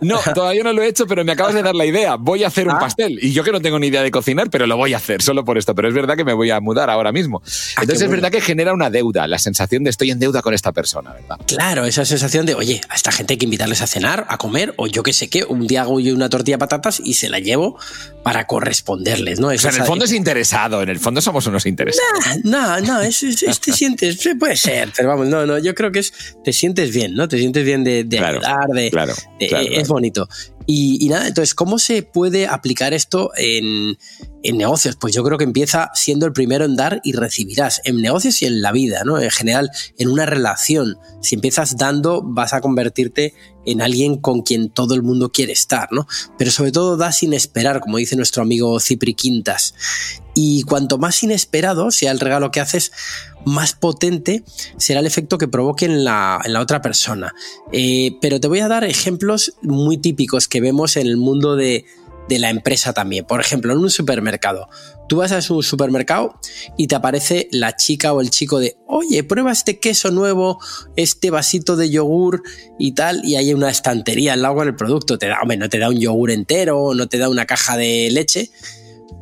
No, 0.00 0.20
todavía 0.34 0.62
no 0.62 0.72
lo 0.72 0.82
he 0.82 0.88
hecho, 0.88 1.06
pero 1.06 1.24
me 1.24 1.32
acabas 1.32 1.54
de 1.54 1.62
dar 1.62 1.74
la 1.74 1.86
idea. 1.86 2.16
Voy 2.16 2.44
a 2.44 2.48
hacer 2.48 2.66
un 2.66 2.74
ah. 2.74 2.80
pastel. 2.80 3.18
Y 3.22 3.32
yo 3.32 3.44
que 3.44 3.52
no 3.52 3.60
tengo 3.60 3.78
ni 3.78 3.88
idea 3.88 4.02
de 4.02 4.10
cocinar, 4.10 4.50
pero 4.50 4.66
lo 4.66 4.76
voy 4.76 4.94
a 4.94 4.98
hacer 4.98 5.22
solo 5.22 5.44
por 5.44 5.58
esto. 5.58 5.74
Pero 5.74 5.88
es 5.88 5.94
verdad 5.94 6.16
que 6.16 6.24
me 6.24 6.32
voy 6.32 6.50
a 6.50 6.60
mudar 6.60 6.90
ahora 6.90 7.12
mismo. 7.12 7.42
Ah, 7.76 7.82
Entonces 7.82 8.02
es 8.02 8.10
verdad 8.10 8.30
que 8.30 8.40
genera 8.40 8.72
una 8.72 8.90
deuda, 8.90 9.26
la 9.26 9.38
sensación 9.38 9.84
de 9.84 9.90
estoy 9.90 10.10
en 10.10 10.18
deuda 10.18 10.42
con 10.42 10.54
esta 10.54 10.72
persona, 10.72 11.12
¿verdad? 11.12 11.38
Claro, 11.46 11.84
esa 11.84 12.04
sensación 12.04 12.46
de, 12.46 12.54
oye, 12.54 12.80
a 12.88 12.94
esta 12.94 13.12
gente 13.12 13.34
hay 13.34 13.38
que 13.38 13.44
invitarles 13.44 13.82
a 13.82 13.86
cenar, 13.86 14.26
a 14.28 14.38
comer, 14.38 14.74
o 14.76 14.86
yo 14.86 15.02
qué 15.02 15.12
sé 15.12 15.28
qué, 15.28 15.44
un 15.44 15.66
día 15.66 15.82
hago 15.82 16.00
yo 16.00 16.14
una 16.14 16.28
tortilla 16.28 16.56
de 16.56 16.60
patatas 16.60 17.00
y 17.02 17.14
se 17.14 17.28
la 17.28 17.38
llevo 17.38 17.78
para 18.26 18.44
corresponderles, 18.44 19.38
¿no? 19.38 19.50
o 19.50 19.56
sea, 19.56 19.70
en 19.70 19.76
el 19.76 19.84
fondo 19.84 20.04
es 20.04 20.10
interesado, 20.10 20.82
en 20.82 20.88
el 20.88 20.98
fondo 20.98 21.20
somos 21.20 21.46
unos 21.46 21.64
interesados. 21.64 22.42
No, 22.42 22.80
no, 22.80 23.00
es 23.00 23.20
te 23.20 23.72
sientes, 23.72 24.18
puede 24.36 24.56
ser, 24.56 24.92
pero 24.96 25.10
vamos, 25.10 25.28
no, 25.28 25.46
no, 25.46 25.58
yo 25.58 25.76
creo 25.76 25.92
que 25.92 26.00
es, 26.00 26.12
te 26.42 26.52
sientes 26.52 26.92
bien, 26.92 27.14
¿no? 27.14 27.28
Te 27.28 27.38
sientes 27.38 27.64
bien 27.64 27.84
de, 27.84 28.00
ayudar, 28.18 28.66
de, 28.70 28.90
es 29.38 29.86
bonito. 29.86 30.28
Y, 30.66 31.08
nada, 31.08 31.28
entonces, 31.28 31.54
¿cómo 31.54 31.78
se 31.78 32.02
puede 32.02 32.48
aplicar 32.48 32.92
esto 32.92 33.30
en, 33.36 33.96
en, 34.42 34.56
negocios? 34.56 34.96
Pues 34.96 35.14
yo 35.14 35.22
creo 35.22 35.38
que 35.38 35.44
empieza 35.44 35.90
siendo 35.94 36.26
el 36.26 36.32
primero 36.32 36.64
en 36.64 36.74
dar 36.74 37.00
y 37.04 37.12
recibirás, 37.12 37.80
en 37.84 38.02
negocios 38.02 38.42
y 38.42 38.46
en 38.46 38.62
la 38.62 38.72
vida, 38.72 39.02
¿no? 39.04 39.20
En 39.20 39.30
general, 39.30 39.70
en 39.96 40.08
una 40.08 40.26
relación. 40.26 40.98
Si 41.22 41.36
empiezas 41.36 41.76
dando, 41.76 42.20
vas 42.22 42.52
a 42.52 42.60
convertirte 42.60 43.34
en 43.64 43.80
alguien 43.80 44.16
con 44.16 44.42
quien 44.42 44.70
todo 44.70 44.94
el 44.94 45.02
mundo 45.02 45.30
quiere 45.30 45.52
estar, 45.52 45.92
¿no? 45.92 46.08
Pero 46.36 46.50
sobre 46.50 46.72
todo 46.72 46.96
da 46.96 47.12
sin 47.12 47.32
esperar, 47.32 47.80
como 47.80 47.98
dice 47.98 48.16
nuestro 48.16 48.42
amigo 48.42 48.80
Cipri 48.80 49.14
Quintas. 49.14 49.74
Y 50.34 50.62
cuanto 50.64 50.98
más 50.98 51.22
inesperado 51.22 51.90
sea 51.90 52.10
el 52.10 52.20
regalo 52.20 52.50
que 52.50 52.60
haces, 52.60 52.92
más 53.46 53.74
potente 53.74 54.42
será 54.76 55.00
el 55.00 55.06
efecto 55.06 55.38
que 55.38 55.48
provoque 55.48 55.86
en 55.86 56.04
la, 56.04 56.42
otra 56.60 56.82
persona. 56.82 57.34
Eh, 57.72 58.18
pero 58.20 58.40
te 58.40 58.48
voy 58.48 58.60
a 58.60 58.68
dar 58.68 58.84
ejemplos 58.84 59.54
muy 59.62 59.96
típicos 59.96 60.48
que 60.48 60.60
vemos 60.60 60.96
en 60.96 61.06
el 61.06 61.16
mundo 61.16 61.56
de, 61.56 61.86
de 62.28 62.38
la 62.38 62.50
empresa 62.50 62.92
también. 62.92 63.24
Por 63.24 63.40
ejemplo, 63.40 63.72
en 63.72 63.78
un 63.78 63.90
supermercado. 63.90 64.68
Tú 65.08 65.18
vas 65.18 65.30
a 65.30 65.52
un 65.52 65.62
supermercado 65.62 66.40
y 66.76 66.88
te 66.88 66.96
aparece 66.96 67.48
la 67.52 67.76
chica 67.76 68.12
o 68.12 68.20
el 68.20 68.30
chico 68.30 68.58
de, 68.58 68.76
oye, 68.88 69.22
prueba 69.22 69.52
este 69.52 69.78
queso 69.78 70.10
nuevo, 70.10 70.58
este 70.96 71.30
vasito 71.30 71.76
de 71.76 71.90
yogur 71.90 72.42
y 72.78 72.92
tal, 72.92 73.24
y 73.24 73.36
hay 73.36 73.54
una 73.54 73.70
estantería 73.70 74.32
al 74.32 74.42
lado 74.42 74.60
del 74.60 74.74
producto. 74.74 75.18
Te 75.18 75.28
da, 75.28 75.38
hombre, 75.40 75.56
no 75.56 75.68
te 75.68 75.78
da 75.78 75.88
un 75.88 76.00
yogur 76.00 76.32
entero, 76.32 76.94
no 76.94 77.08
te 77.08 77.18
da 77.18 77.28
una 77.28 77.46
caja 77.46 77.76
de 77.76 78.08
leche, 78.10 78.50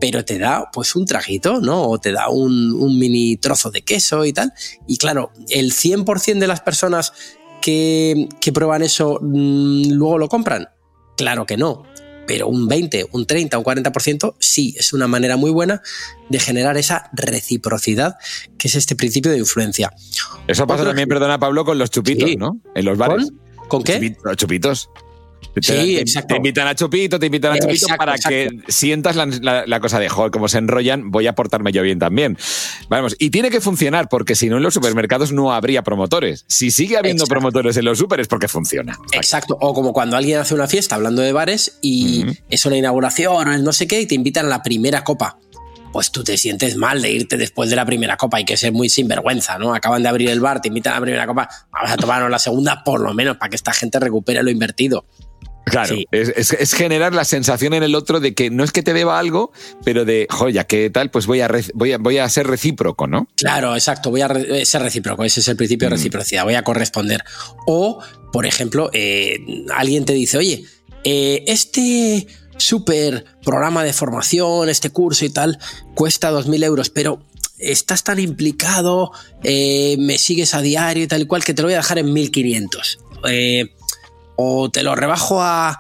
pero 0.01 0.25
te 0.25 0.39
da 0.39 0.71
pues 0.73 0.97
un 0.97 1.07
trajito, 1.07 1.61
¿no? 1.61 1.89
O 1.89 1.99
te 1.99 2.13
da 2.13 2.29
un, 2.29 2.99
mini 2.99 3.37
trozo 3.37 3.71
de 3.71 3.83
queso 3.83 4.25
y 4.25 4.33
tal. 4.33 4.53
Y 4.87 4.97
claro, 4.99 5.33
el 5.49 5.73
100% 5.73 6.39
de 6.39 6.47
las 6.47 6.61
personas 6.61 7.13
que, 7.63 8.29
prueban 8.53 8.83
eso 8.83 9.19
mm, 9.23 9.93
luego 9.93 10.19
lo 10.19 10.29
compran. 10.29 10.69
Claro 11.17 11.47
que 11.47 11.57
no. 11.57 11.85
Pero 12.27 12.49
un 12.49 12.69
20, 12.69 13.09
un 13.13 13.27
30, 13.27 13.59
un 13.59 13.65
40% 13.65 14.35
sí 14.39 14.75
es 14.79 14.93
una 14.95 15.07
manera 15.07 15.37
muy 15.37 15.51
buena 15.51 15.83
de 16.31 16.39
generar 16.39 16.77
esa 16.79 17.11
reciprocidad, 17.13 18.17
que 18.59 18.69
es 18.69 18.77
este 18.77 18.97
principio 18.97 19.31
de 19.31 19.39
influencia. 19.39 19.93
Eso 20.47 20.67
pasa 20.67 20.85
también, 20.85 21.09
perdona 21.09 21.39
Pablo, 21.39 21.67
con 21.67 21.79
los 21.79 21.91
chupitos, 21.91 22.31
¿no? 22.39 22.61
En 22.75 22.85
los 22.87 22.97
bares. 22.97 23.31
¿Con, 23.69 23.83
qué? 23.83 24.17
Los 24.25 24.37
chupitos. 24.37 24.89
Sí, 25.61 25.97
exacto. 25.97 26.35
Te 26.35 26.37
invitan 26.37 26.67
a 26.67 26.75
Chupito, 26.75 27.19
te 27.19 27.27
invitan 27.27 27.53
a 27.53 27.59
Chupito 27.59 27.87
para 27.97 28.17
que 28.17 28.49
sientas 28.69 29.17
la, 29.17 29.81
cosa 29.81 29.99
de, 29.99 30.09
joder, 30.09 30.31
como 30.31 30.49
se 30.49 30.59
enrollan, 30.59 31.11
voy 31.11 31.27
a 31.27 31.35
portarme 31.35 31.73
yo 31.73 31.83
bien 31.83 31.99
también. 31.99 32.37
Vamos, 32.89 33.17
y 33.19 33.31
tiene 33.31 33.51
que 33.51 33.61
funcionar, 33.61 34.09
porque 34.09 34.35
si 34.35 34.49
no 34.49 34.57
en 34.57 34.63
los 34.63 34.75
supermercados 34.75 35.33
no 35.33 35.53
habría 35.53 35.83
promotores. 35.83 36.45
Si 36.49 36.71
sigue 36.71 36.97
habiendo 36.97 37.27
promotores 37.27 37.77
en 37.77 37.85
los 37.85 37.99
super 37.99 38.21
es 38.21 38.29
porque 38.29 38.49
funciona. 38.49 38.99
Exacto. 39.13 39.57
O 39.61 39.75
como 39.75 39.93
cuando 39.93 40.17
alguien 40.17 40.39
hace 40.39 40.55
una 40.55 40.67
fiesta 40.67 40.95
hablando 40.97 41.23
de 41.23 41.33
bares 41.33 41.79
y 41.83 42.25
es 42.49 42.65
una 42.67 42.77
inauguración 42.77 43.49
o 43.49 43.53
el 43.53 43.65
no 43.65 43.73
sé 43.73 43.87
qué 43.87 44.01
y 44.01 44.07
te 44.07 44.15
invitan 44.15 44.47
a 44.47 44.49
la 44.49 44.63
primera 44.63 45.05
copa 45.05 45.39
pues 45.95 46.11
tú 46.11 46.25
te 46.25 46.37
sientes 46.37 46.77
mal 46.77 47.01
de 47.01 47.13
irte 47.13 47.37
después 47.37 47.71
de 47.71 47.77
la 47.77 47.87
primera 47.87 48.17
copa. 48.17 48.39
Hay 48.39 48.45
que 48.45 48.57
ser 48.57 48.73
muy 48.73 48.89
sinvergüenza, 48.89 49.59
¿no? 49.59 49.73
Acaban 49.77 50.03
de 50.03 50.09
abrir 50.09 50.29
el 50.29 50.41
bar, 50.41 50.61
te 50.61 50.67
invitan 50.67 50.93
a 50.93 50.97
la 50.97 51.03
primera 51.03 51.25
copa, 51.25 51.49
vamos 51.71 51.89
a 51.89 51.97
tomarnos 51.97 52.29
la 52.33 52.41
segunda 52.41 52.83
por 52.83 53.01
lo 53.01 53.15
menos 53.15 53.37
para 53.37 53.49
que 53.49 53.55
esta 53.55 53.73
gente 53.73 54.01
recupere 54.01 54.43
lo 54.43 54.51
invertido. 54.51 55.07
Claro, 55.65 55.97
es, 56.11 56.75
generar 56.75 57.15
la 57.15 57.25
sensación 57.25 57.75
en 57.75 57.83
el 57.83 57.95
otro 57.95 58.21
de 58.21 58.35
que 58.35 58.51
no 58.51 58.65
es 58.65 58.73
que 58.73 58.83
te 58.83 58.93
deba 58.93 59.19
algo, 59.19 59.53
pero 59.85 60.05
de, 60.05 60.27
joya, 60.31 60.65
¿qué 60.65 60.91
tal? 60.91 61.11
Pues 61.11 61.27
voy 61.27 61.41
a, 61.41 61.51
voy 61.75 61.97
voy 61.97 62.19
a 62.19 62.29
ser 62.29 62.47
recíproco, 62.47 63.07
¿no? 63.07 63.29
Claro, 63.37 63.75
exacto, 63.75 64.11
voy 64.11 64.21
a 64.21 64.27
eh, 64.27 64.67
ser 64.67 64.83
recíproco, 64.83 65.25
ese 65.25 65.41
es 65.41 65.49
el 65.49 65.57
principio 65.57 65.89
de 65.89 65.95
mm. 65.95 65.99
reciprocidad, 65.99 66.45
voy 66.45 66.55
a 66.55 66.63
corresponder. 66.63 67.25
O, 67.67 67.99
por 68.33 68.47
ejemplo, 68.47 68.91
eh, 68.93 69.39
alguien 69.75 70.05
te 70.05 70.13
dice, 70.13 70.39
oye, 70.39 70.65
eh, 71.03 71.45
este 71.47 72.27
súper 72.57 73.25
programa 73.43 73.83
de 73.85 73.93
formación, 73.93 74.69
este 74.69 74.91
curso 74.91 75.25
y 75.25 75.31
tal, 75.31 75.59
cuesta 75.95 76.31
2.000 76.31 76.65
euros, 76.65 76.91
pero 76.91 77.25
estás 77.59 78.05
tan 78.05 78.21
implicado, 78.21 79.13
me 79.43 80.19
sigues 80.19 80.55
a 80.55 80.61
diario 80.61 81.05
y 81.05 81.07
tal 81.07 81.23
y 81.23 81.27
cual, 81.27 81.45
que 81.45 81.55
te 81.55 81.63
lo 81.63 81.69
voy 81.69 81.75
a 81.75 81.79
dejar 81.79 81.99
en 81.99 82.15
1.500. 82.15 82.99
Eh, 83.27 83.75
o 84.37 84.71
te 84.71 84.83
lo 84.83 84.95
rebajo 84.95 85.41
a, 85.41 85.79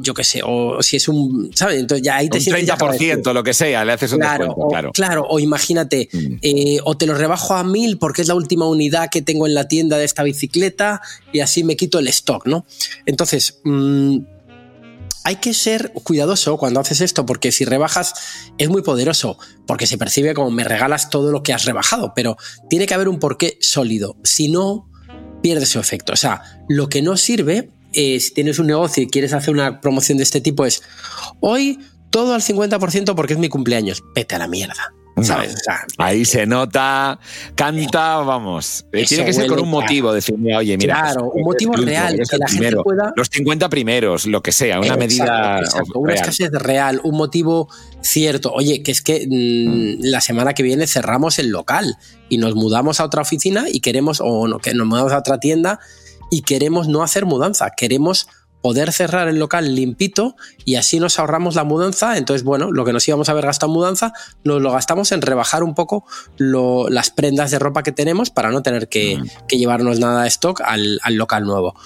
yo 0.00 0.12
qué 0.12 0.24
sé, 0.24 0.40
o 0.44 0.82
si 0.82 0.96
es 0.96 1.08
un, 1.08 1.50
¿sabes? 1.54 1.78
Entonces 1.78 2.04
ya 2.04 2.16
ahí 2.16 2.28
te 2.28 2.38
un 2.38 2.44
30%, 2.44 3.32
lo 3.32 3.44
que 3.44 3.54
sea, 3.54 3.84
le 3.84 3.92
haces 3.92 4.12
un 4.12 4.18
claro, 4.18 4.46
descuento, 4.46 4.68
claro. 4.68 4.92
claro, 4.92 5.26
o 5.28 5.38
imagínate, 5.38 6.08
mm. 6.12 6.36
eh, 6.42 6.78
o 6.84 6.96
te 6.96 7.06
lo 7.06 7.14
rebajo 7.14 7.54
a 7.54 7.62
mil 7.62 7.98
porque 7.98 8.22
es 8.22 8.28
la 8.28 8.34
última 8.34 8.66
unidad 8.66 9.08
que 9.10 9.22
tengo 9.22 9.46
en 9.46 9.54
la 9.54 9.68
tienda 9.68 9.98
de 9.98 10.04
esta 10.04 10.24
bicicleta 10.24 11.00
y 11.32 11.40
así 11.40 11.62
me 11.62 11.76
quito 11.76 11.98
el 11.98 12.08
stock, 12.08 12.46
¿no? 12.46 12.66
Entonces, 13.06 13.60
mmm, 13.62 14.18
hay 15.26 15.36
que 15.36 15.54
ser 15.54 15.90
cuidadoso 15.92 16.56
cuando 16.56 16.78
haces 16.78 17.00
esto, 17.00 17.26
porque 17.26 17.50
si 17.50 17.64
rebajas 17.64 18.14
es 18.58 18.68
muy 18.68 18.82
poderoso, 18.82 19.36
porque 19.66 19.88
se 19.88 19.98
percibe 19.98 20.34
como 20.34 20.52
me 20.52 20.62
regalas 20.62 21.10
todo 21.10 21.32
lo 21.32 21.42
que 21.42 21.52
has 21.52 21.64
rebajado, 21.64 22.12
pero 22.14 22.36
tiene 22.70 22.86
que 22.86 22.94
haber 22.94 23.08
un 23.08 23.18
porqué 23.18 23.58
sólido. 23.60 24.16
Si 24.22 24.48
no, 24.48 24.88
pierde 25.46 25.64
su 25.64 25.78
efecto. 25.78 26.12
O 26.12 26.16
sea, 26.16 26.42
lo 26.68 26.88
que 26.88 27.02
no 27.02 27.16
sirve, 27.16 27.70
eh, 27.92 28.18
si 28.18 28.34
tienes 28.34 28.58
un 28.58 28.66
negocio 28.66 29.04
y 29.04 29.06
quieres 29.06 29.32
hacer 29.32 29.54
una 29.54 29.80
promoción 29.80 30.18
de 30.18 30.24
este 30.24 30.40
tipo, 30.40 30.66
es 30.66 30.82
hoy 31.38 31.78
todo 32.10 32.34
al 32.34 32.42
50% 32.42 33.14
porque 33.14 33.34
es 33.34 33.38
mi 33.38 33.48
cumpleaños. 33.48 34.02
Vete 34.12 34.34
a 34.34 34.38
la 34.38 34.48
mierda. 34.48 34.95
Ahí 35.96 36.26
se 36.26 36.46
nota, 36.46 37.18
canta, 37.54 38.18
vamos. 38.18 38.84
Eh, 38.92 39.06
tiene 39.06 39.24
que 39.24 39.32
ser 39.32 39.46
con 39.46 39.60
un 39.60 39.70
motivo, 39.70 40.12
decirme, 40.12 40.54
oye, 40.54 40.76
mira. 40.76 41.00
Claro, 41.00 41.30
un 41.30 41.42
motivo 41.42 41.72
real, 41.72 42.18
que 42.28 42.36
la 42.36 42.48
gente 42.48 42.76
pueda. 42.76 43.12
Los 43.16 43.28
50 43.30 43.68
primeros, 43.70 44.26
lo 44.26 44.42
que 44.42 44.52
sea, 44.52 44.78
una 44.78 44.96
medida. 44.96 45.60
una 45.94 46.14
escasez 46.14 46.50
real, 46.52 47.00
un 47.02 47.16
motivo 47.16 47.68
cierto. 48.02 48.52
Oye, 48.52 48.82
que 48.82 48.92
es 48.92 49.00
que 49.00 49.26
mm, 49.26 50.04
la 50.04 50.20
semana 50.20 50.52
que 50.52 50.62
viene 50.62 50.86
cerramos 50.86 51.38
el 51.38 51.48
local 51.48 51.96
y 52.28 52.36
nos 52.36 52.54
mudamos 52.54 53.00
a 53.00 53.04
otra 53.04 53.22
oficina 53.22 53.64
y 53.72 53.80
queremos, 53.80 54.20
o 54.22 54.46
no, 54.46 54.58
que 54.58 54.74
nos 54.74 54.86
mudamos 54.86 55.12
a 55.12 55.18
otra 55.18 55.40
tienda 55.40 55.80
y 56.30 56.42
queremos 56.42 56.88
no 56.88 57.02
hacer 57.02 57.24
mudanza, 57.24 57.70
queremos 57.74 58.28
poder 58.66 58.92
cerrar 58.92 59.28
el 59.28 59.38
local 59.38 59.76
limpito 59.76 60.34
y 60.64 60.74
así 60.74 60.98
nos 60.98 61.20
ahorramos 61.20 61.54
la 61.54 61.62
mudanza. 61.62 62.18
Entonces, 62.18 62.42
bueno, 62.42 62.72
lo 62.72 62.84
que 62.84 62.92
nos 62.92 63.06
íbamos 63.06 63.28
a 63.28 63.32
haber 63.32 63.46
gastado 63.46 63.70
en 63.70 63.74
mudanza, 63.74 64.12
nos 64.42 64.60
lo 64.60 64.72
gastamos 64.72 65.12
en 65.12 65.22
rebajar 65.22 65.62
un 65.62 65.76
poco 65.76 66.04
las 66.36 67.12
prendas 67.12 67.52
de 67.52 67.60
ropa 67.60 67.84
que 67.84 67.92
tenemos 67.92 68.30
para 68.30 68.50
no 68.50 68.62
tener 68.62 68.88
que, 68.88 69.18
mm. 69.18 69.46
llevarnos 69.50 70.00
nada 70.00 70.22
de 70.22 70.28
stock 70.30 70.62
al, 70.62 70.98
al 71.04 71.14
local 71.14 71.44
nuevo. 71.44 71.76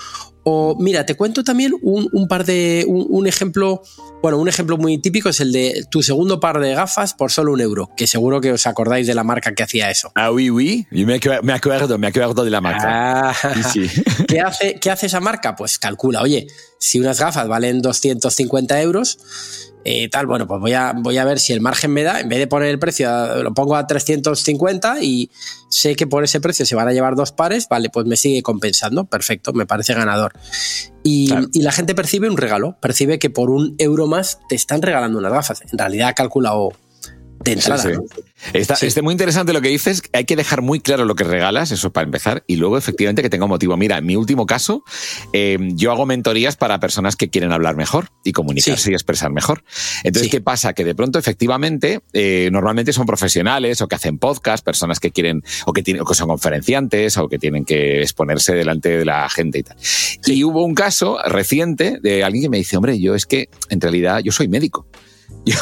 O 0.44 0.76
mira, 0.78 1.04
te 1.04 1.14
cuento 1.14 1.44
también 1.44 1.74
un, 1.82 2.28
par 2.28 2.44
de. 2.44 2.84
Un, 2.88 3.26
ejemplo. 3.26 3.82
Bueno, 4.22 4.38
un 4.38 4.48
ejemplo 4.48 4.78
muy 4.78 4.98
típico 4.98 5.28
es 5.28 5.40
el 5.40 5.52
de 5.52 5.84
tu 5.90 6.02
segundo 6.02 6.40
par 6.40 6.60
de 6.60 6.74
gafas 6.74 7.14
por 7.14 7.30
solo 7.30 7.52
un 7.52 7.60
euro, 7.60 7.90
que 7.96 8.06
seguro 8.06 8.40
que 8.40 8.52
os 8.52 8.66
acordáis 8.66 9.06
de 9.06 9.14
la 9.14 9.24
marca 9.24 9.54
que 9.54 9.62
hacía 9.62 9.90
eso. 9.90 10.12
Ah, 10.14 10.30
oui, 10.30 10.50
oui. 10.50 10.86
me 10.90 11.14
acuerdo, 11.52 11.98
me 11.98 12.06
acuerdo 12.06 12.44
de 12.44 12.50
la 12.50 12.60
marca. 12.60 13.30
Ah, 13.30 13.34
¿Qué, 14.28 14.40
hace, 14.40 14.74
¿Qué 14.80 14.90
hace 14.90 15.06
esa 15.06 15.20
marca? 15.20 15.56
Pues 15.56 15.78
calcula, 15.78 16.22
oye, 16.22 16.46
si 16.78 17.00
unas 17.00 17.20
gafas 17.20 17.46
valen 17.48 17.82
250 17.82 18.80
euros, 18.80 19.18
eh, 19.84 20.08
tal, 20.08 20.26
bueno, 20.26 20.46
pues 20.46 20.60
voy 20.60 20.72
a, 20.74 20.92
voy 20.94 21.16
a 21.18 21.24
ver 21.24 21.38
si 21.38 21.52
el 21.52 21.60
margen 21.60 21.92
me 21.92 22.02
da, 22.02 22.20
en 22.20 22.28
vez 22.28 22.38
de 22.38 22.46
poner 22.46 22.68
el 22.68 22.78
precio, 22.78 23.42
lo 23.42 23.54
pongo 23.54 23.76
a 23.76 23.86
350 23.86 25.02
y 25.02 25.30
sé 25.68 25.96
que 25.96 26.06
por 26.06 26.22
ese 26.22 26.40
precio 26.40 26.66
se 26.66 26.74
van 26.74 26.88
a 26.88 26.92
llevar 26.92 27.16
dos 27.16 27.32
pares, 27.32 27.66
vale, 27.68 27.88
pues 27.88 28.06
me 28.06 28.16
sigue 28.16 28.42
compensando, 28.42 29.04
perfecto, 29.04 29.52
me 29.52 29.66
parece 29.66 29.94
ganador. 29.94 30.32
Y, 31.02 31.32
y 31.52 31.62
la 31.62 31.72
gente 31.72 31.94
percibe 31.94 32.28
un 32.28 32.36
regalo, 32.36 32.76
percibe 32.80 33.18
que 33.18 33.30
por 33.30 33.50
un 33.50 33.74
euro 33.78 34.06
más 34.06 34.38
te 34.48 34.54
están 34.54 34.82
regalando 34.82 35.18
unas 35.18 35.32
gafas. 35.32 35.62
En 35.70 35.78
realidad 35.78 36.08
ha 36.08 36.14
calculado 36.14 36.72
de 37.40 37.52
entrada. 37.52 38.00
Está, 38.52 38.76
muy 39.02 39.12
interesante 39.12 39.52
lo 39.52 39.60
que 39.60 39.68
dices. 39.68 40.02
Hay 40.12 40.24
que 40.24 40.36
dejar 40.36 40.62
muy 40.62 40.80
claro 40.80 41.04
lo 41.04 41.14
que 41.14 41.24
regalas, 41.24 41.70
eso 41.70 41.92
para 41.92 42.04
empezar, 42.04 42.44
y 42.46 42.56
luego 42.56 42.76
efectivamente 42.76 43.22
que 43.22 43.30
tenga 43.30 43.44
un 43.44 43.50
motivo. 43.50 43.76
Mira, 43.76 43.98
en 43.98 44.06
mi 44.06 44.16
último 44.16 44.46
caso, 44.46 44.84
eh, 45.32 45.58
yo 45.74 45.90
hago 45.92 46.06
mentorías 46.06 46.56
para 46.56 46.80
personas 46.80 47.16
que 47.16 47.28
quieren 47.28 47.52
hablar 47.52 47.76
mejor 47.76 48.10
y 48.24 48.32
comunicarse 48.32 48.90
y 48.90 48.94
expresar 48.94 49.30
mejor. 49.30 49.64
Entonces, 50.04 50.30
¿qué 50.30 50.40
pasa? 50.40 50.72
Que 50.72 50.84
de 50.84 50.94
pronto, 50.94 51.18
efectivamente, 51.18 52.00
eh, 52.12 52.48
normalmente 52.52 52.92
son 52.92 53.06
profesionales 53.06 53.80
o 53.80 53.88
que 53.88 53.94
hacen 53.94 54.18
podcast, 54.18 54.64
personas 54.64 55.00
que 55.00 55.10
quieren 55.10 55.42
o 55.66 55.72
que, 55.72 55.82
tienen, 55.82 56.02
o 56.02 56.04
que 56.04 56.14
son 56.14 56.28
conferenciantes 56.28 57.16
o 57.16 57.28
que 57.28 57.38
tienen 57.38 57.64
que 57.64 58.02
exponerse 58.02 58.54
delante 58.54 58.90
de 58.98 59.04
la 59.04 59.28
gente 59.28 59.58
y 59.58 59.62
tal. 59.62 59.76
Y 60.26 60.44
hubo 60.44 60.64
un 60.64 60.74
caso 60.74 61.18
reciente 61.24 61.98
de 62.02 62.24
alguien 62.24 62.44
que 62.44 62.48
me 62.50 62.58
dice, 62.58 62.76
hombre, 62.76 62.98
yo 62.98 63.14
es 63.14 63.26
que 63.26 63.48
en 63.68 63.80
realidad 63.80 64.20
yo 64.20 64.32
soy 64.32 64.48
médico. 64.48 64.86
Yo, 65.46 65.54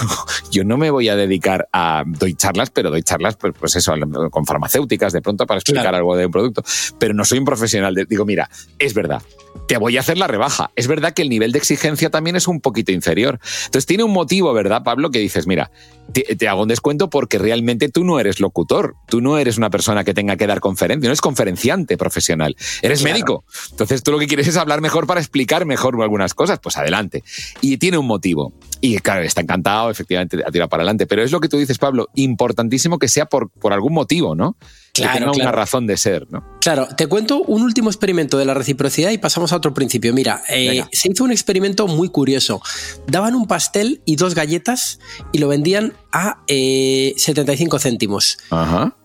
no 0.64 0.76
me 0.76 0.90
voy 0.90 1.08
a 1.08 1.16
dedicar 1.16 1.68
a 1.72 2.04
doy 2.06 2.34
charlas, 2.34 2.70
pero 2.70 2.90
doy 2.90 3.02
charlas, 3.02 3.36
pues, 3.36 3.54
pues 3.58 3.76
eso, 3.76 3.94
con 4.30 4.44
farmacéuticas 4.44 5.12
de 5.12 5.22
pronto 5.22 5.46
para 5.46 5.58
explicar 5.58 5.94
algo 5.94 6.16
de 6.16 6.26
un 6.26 6.32
producto, 6.32 6.62
pero 6.98 7.14
no 7.14 7.24
soy 7.24 7.38
un 7.38 7.44
profesional. 7.44 7.94
digo, 8.08 8.24
mira, 8.24 8.48
es 8.78 8.94
verdad, 8.94 9.22
te 9.66 9.76
voy 9.76 9.96
a 9.96 10.00
hacer 10.00 10.18
la 10.18 10.26
rebaja. 10.26 10.70
Es 10.76 10.86
verdad 10.86 11.12
que 11.12 11.22
el 11.22 11.28
nivel 11.28 11.52
de 11.52 11.58
exigencia 11.58 12.10
también 12.10 12.36
es 12.36 12.48
un 12.48 12.60
poquito 12.60 12.92
inferior. 12.92 13.38
Entonces 13.66 13.86
tiene 13.86 14.04
un 14.04 14.12
motivo, 14.12 14.52
¿verdad, 14.52 14.82
Pablo? 14.82 15.10
Que 15.10 15.18
dices, 15.18 15.46
mira, 15.46 15.70
te, 16.12 16.48
hago 16.48 16.62
un 16.62 16.68
descuento 16.68 17.10
porque 17.10 17.38
realmente 17.38 17.88
tú 17.88 18.04
no 18.04 18.18
eres 18.18 18.40
locutor, 18.40 18.94
tú 19.08 19.20
no 19.20 19.38
eres 19.38 19.58
una 19.58 19.70
persona 19.70 20.04
que 20.04 20.14
tenga 20.14 20.36
que 20.36 20.46
dar 20.46 20.60
conferencia, 20.60 21.06
no 21.06 21.10
eres 21.10 21.20
conferenciante 21.20 21.96
profesional, 21.98 22.56
eres 22.82 23.02
médico. 23.02 23.44
Entonces 23.70 24.02
tú 24.02 24.12
lo 24.12 24.18
que 24.18 24.26
quieres 24.26 24.48
es 24.48 24.56
hablar 24.56 24.80
mejor 24.80 25.06
para 25.06 25.20
explicar 25.20 25.66
mejor 25.66 26.00
algunas 26.00 26.34
cosas, 26.34 26.58
pues 26.60 26.76
adelante. 26.76 27.22
Y 27.60 27.76
tiene 27.76 27.98
un 27.98 28.06
motivo. 28.06 28.52
Y 28.80 28.98
claro, 28.98 29.22
está 29.22 29.40
encantado, 29.40 29.90
efectivamente, 29.90 30.37
a 30.46 30.50
tirar 30.50 30.68
para 30.68 30.82
adelante. 30.82 31.06
Pero 31.06 31.22
es 31.22 31.32
lo 31.32 31.40
que 31.40 31.48
tú 31.48 31.58
dices, 31.58 31.78
Pablo, 31.78 32.08
importantísimo 32.14 32.98
que 32.98 33.08
sea 33.08 33.26
por, 33.26 33.50
por 33.50 33.72
algún 33.72 33.94
motivo, 33.94 34.34
¿no? 34.34 34.56
Claro, 34.92 35.12
que 35.12 35.18
tenga 35.18 35.48
una 35.48 35.52
razón 35.52 35.86
de 35.86 35.96
ser, 35.96 36.26
¿no? 36.30 36.44
Claro, 36.60 36.88
te 36.96 37.06
cuento 37.06 37.42
un 37.42 37.62
último 37.62 37.88
experimento 37.88 38.38
de 38.38 38.44
la 38.44 38.54
reciprocidad 38.54 39.10
y 39.10 39.18
pasamos 39.18 39.52
a 39.52 39.56
otro 39.56 39.72
principio. 39.74 40.12
Mira, 40.12 40.42
eh, 40.48 40.84
se 40.92 41.10
hizo 41.10 41.24
un 41.24 41.30
experimento 41.30 41.86
muy 41.86 42.08
curioso. 42.08 42.60
Daban 43.06 43.34
un 43.34 43.46
pastel 43.46 44.02
y 44.04 44.16
dos 44.16 44.34
galletas 44.34 44.98
y 45.32 45.38
lo 45.38 45.48
vendían 45.48 45.94
a 46.12 46.42
75 46.48 47.76
eh, 47.76 47.80
céntimos. 47.80 48.38
Ajá. 48.50 48.96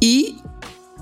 Y 0.00 0.38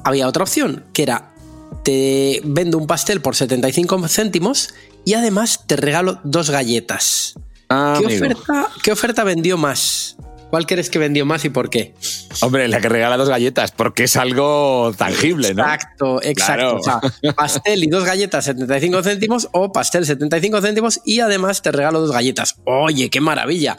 había 0.05 0.29
otra 0.29 0.43
opción, 0.43 0.85
que 0.93 1.03
era 1.03 1.35
te 1.83 2.41
vendo 2.45 2.79
un 2.79 2.87
pastel 2.87 3.21
por 3.21 3.37
75 3.37 4.09
céntimos 4.09 4.75
y 5.05 5.15
además 5.15 5.65
te 5.67 5.77
regalo 5.77 6.21
dos 6.25 6.51
galletas. 6.51 7.35
Ah, 7.69 7.99
¿Qué, 7.99 8.07
oferta, 8.07 8.69
¿Qué 8.83 8.93
oferta 8.93 9.25
vendió 9.25 9.57
más? 9.57 10.17
¿Cuál 10.55 10.67
crees 10.67 10.89
que 10.89 11.01
vendió 11.01 11.27
más 11.27 11.45
y 11.45 11.49
por 11.49 11.69
qué? 11.69 11.95
Hombre, 12.41 12.69
la 12.69 12.81
que 12.81 12.89
regala 12.89 13.17
dos 13.17 13.29
galletas, 13.29 13.73
porque 13.73 14.05
es 14.05 14.17
algo 14.17 14.95
tangible, 14.97 15.53
¿no? 15.53 15.65
Exacto, 15.65 16.23
exacto. 16.23 16.77
O 16.77 16.81
sea, 16.81 17.01
pastel 17.35 17.83
y 17.83 17.89
dos 17.89 18.05
galletas 18.05 18.45
75 18.45 19.03
céntimos 19.03 19.49
o 19.51 19.73
pastel 19.73 20.07
75 20.07 20.61
céntimos 20.61 21.01
y 21.05 21.19
además 21.19 21.61
te 21.61 21.73
regalo 21.73 22.01
dos 22.01 22.13
galletas. 22.13 22.55
Oye, 22.67 23.11
qué 23.11 23.21
maravilla. 23.21 23.79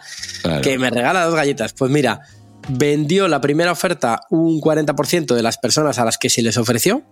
Que 0.62 0.78
me 0.78 0.90
regala 0.90 1.24
dos 1.24 1.36
galletas. 1.36 1.72
Pues 1.72 1.90
mira, 1.92 2.20
vendió 2.68 3.30
la 3.30 3.40
primera 3.40 3.72
oferta 3.72 4.22
un 4.30 4.60
40% 4.60 5.34
de 5.34 5.42
las 5.42 5.58
personas 5.58 5.98
a 5.98 6.04
las 6.04 6.18
que 6.18 6.30
se 6.30 6.42
les 6.42 6.58
ofreció 6.58 7.04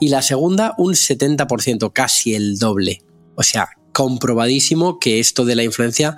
y 0.00 0.08
la 0.10 0.20
segunda 0.20 0.74
un 0.76 0.92
70%, 0.92 1.92
casi 1.94 2.34
el 2.34 2.58
doble. 2.58 3.02
O 3.36 3.42
sea, 3.42 3.70
comprobadísimo 3.92 4.98
que 4.98 5.18
esto 5.18 5.44
de 5.44 5.56
la 5.56 5.64
influencia 5.64 6.16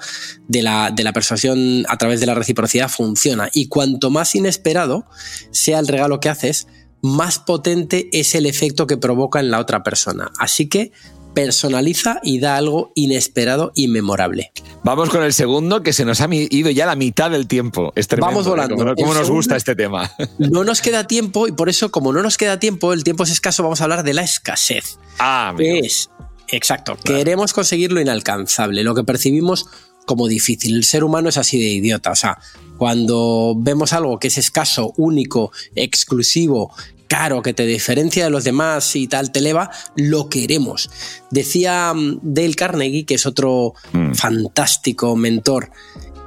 de 0.49 0.63
la, 0.63 0.91
de 0.91 1.05
la, 1.05 1.13
persuasión 1.13 1.85
a 1.89 1.97
través 1.97 2.21
de 2.21 2.27
la 2.27 2.35
reciprocidad 2.35 2.89
funciona. 2.89 3.49
Y 3.53 3.69
cuanto 3.69 4.11
más 4.11 4.35
inesperado 4.35 5.07
sea 5.51 5.79
el 5.79 5.89
regalo 5.89 6.21
que 6.21 6.29
haces, 6.29 6.67
más 7.03 7.39
potente 7.39 8.09
es 8.13 8.35
el 8.35 8.47
efecto 8.47 8.87
que 8.87 8.97
provoca 8.97 9.41
en 9.41 9.51
la 9.51 9.59
otra 9.59 9.83
persona. 9.83 10.31
Así 10.39 10.69
que 10.69 10.93
personaliza 11.35 12.21
y 12.23 12.41
da 12.41 12.57
algo 12.57 12.93
inesperado 12.95 13.73
y 13.75 13.89
memorable. 13.89 14.53
Vamos 14.83 15.11
con 15.11 15.23
el 15.23 15.33
segundo, 15.33 15.83
que 15.83 15.93
se 15.93 16.05
nos 16.05 16.21
ha 16.21 16.29
ido 16.31 16.71
ya 16.71 16.87
la 16.87 16.97
mitad 16.97 17.31
del 17.31 17.47
tiempo. 17.47 17.93
Vamos 18.19 18.47
¿eh? 18.47 18.49
volando. 18.49 18.95
¿Cómo, 18.97 19.15
nos 19.15 19.31
gusta 19.31 19.57
este 19.57 19.75
tema? 19.75 20.11
No 20.39 20.65
nos 20.65 20.81
queda 20.81 21.07
tiempo 21.07 21.47
y 21.47 21.53
por 21.53 21.69
eso, 21.69 21.91
como 21.91 22.13
no 22.13 22.23
nos 22.23 22.37
queda 22.37 22.59
tiempo, 22.59 22.93
el 22.93 23.05
tiempo 23.05 23.25
es 23.25 23.31
escaso, 23.31 23.63
vamos 23.63 23.81
a 23.81 23.85
hablar 23.85 24.03
de 24.03 24.15
la 24.15 24.23
escasez. 24.23 24.99
Ah, 25.19 25.55
es 25.59 26.11
Exacto. 26.53 26.97
Queremos 27.05 27.53
conseguir 27.53 27.93
lo 27.93 28.01
inalcanzable, 28.01 28.83
lo 28.83 28.95
que 28.95 29.05
percibimos 29.05 29.67
como 30.07 30.29
difícil. 30.29 30.77
El 30.77 30.85
ser 30.85 31.05
humano 31.05 31.29
es 31.29 31.37
así 31.37 31.59
de 31.59 31.69
idiota. 31.69 32.11
O 32.11 32.17
sea, 32.17 32.39
cuando 32.79 33.55
vemos 33.57 33.93
algo 33.93 34.19
que 34.19 34.29
es 34.29 34.39
escaso, 34.39 34.93
único, 34.97 35.53
exclusivo, 35.75 36.75
caro, 37.07 37.43
que 37.43 37.53
te 37.53 37.67
diferencia 37.67 38.25
de 38.25 38.31
los 38.31 38.45
demás 38.45 38.97
y 38.97 39.07
tal, 39.07 39.33
te 39.33 39.41
eleva, 39.41 39.71
lo 39.97 40.29
queremos. 40.29 40.91
Decía 41.31 41.93
mm, 41.95 42.21
Dale 42.23 42.55
Carnegie, 42.55 43.05
que 43.05 43.15
es 43.15 43.27
otro 43.27 43.75
mm. 43.93 44.15
fantástico 44.15 45.17
mentor, 45.17 45.71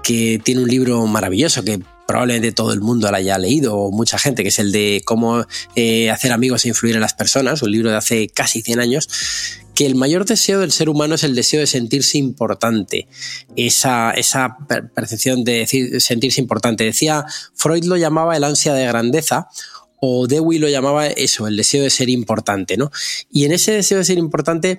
que 0.04 0.40
tiene 0.44 0.62
un 0.62 0.70
libro 0.70 1.08
maravilloso 1.08 1.64
que 1.64 1.80
probablemente 2.06 2.52
todo 2.52 2.74
el 2.74 2.82
mundo 2.82 3.10
lo 3.10 3.16
haya 3.16 3.38
leído, 3.38 3.76
o 3.78 3.92
mucha 3.92 4.20
gente, 4.20 4.44
que 4.44 4.50
es 4.50 4.60
el 4.60 4.72
de 4.72 5.02
cómo 5.06 5.46
eh, 5.76 6.12
hacer 6.12 6.34
amigos 6.34 6.66
e 6.66 6.68
influir 6.68 6.96
en 6.96 7.02
las 7.02 7.14
personas, 7.14 7.62
un 7.64 7.72
libro 7.72 7.90
de 7.90 7.96
hace 7.96 8.28
casi 8.28 8.62
100 8.62 8.80
años, 8.82 9.10
que 9.76 9.86
el 9.86 9.96
mayor 9.96 10.26
deseo 10.26 10.60
del 10.60 10.72
ser 10.72 10.90
humano 10.90 11.16
es 11.16 11.24
el 11.24 11.36
deseo 11.36 11.60
de 11.60 11.68
sentirse 11.68 12.18
importante, 12.18 13.08
esa, 13.56 14.12
esa 14.12 14.58
percepción 14.94 15.44
de 15.44 15.60
decir, 15.60 16.02
sentirse 16.02 16.42
importante. 16.42 16.84
Decía, 16.84 17.26
Freud 17.54 17.86
lo 17.86 17.98
llamaba 17.98 18.38
el 18.38 18.44
ansia 18.44 18.74
de 18.74 18.86
grandeza, 18.86 19.48
o 20.06 20.28
Dewey 20.28 20.60
lo 20.60 20.68
llamaba 20.68 21.08
eso, 21.08 21.48
el 21.48 21.56
deseo 21.56 21.82
de 21.82 21.90
ser 21.90 22.10
importante, 22.10 22.76
¿no? 22.76 22.92
Y 23.32 23.46
en 23.46 23.54
ese 23.54 23.72
deseo 23.72 24.00
de 24.00 24.04
ser 24.04 24.18
importante 24.18 24.78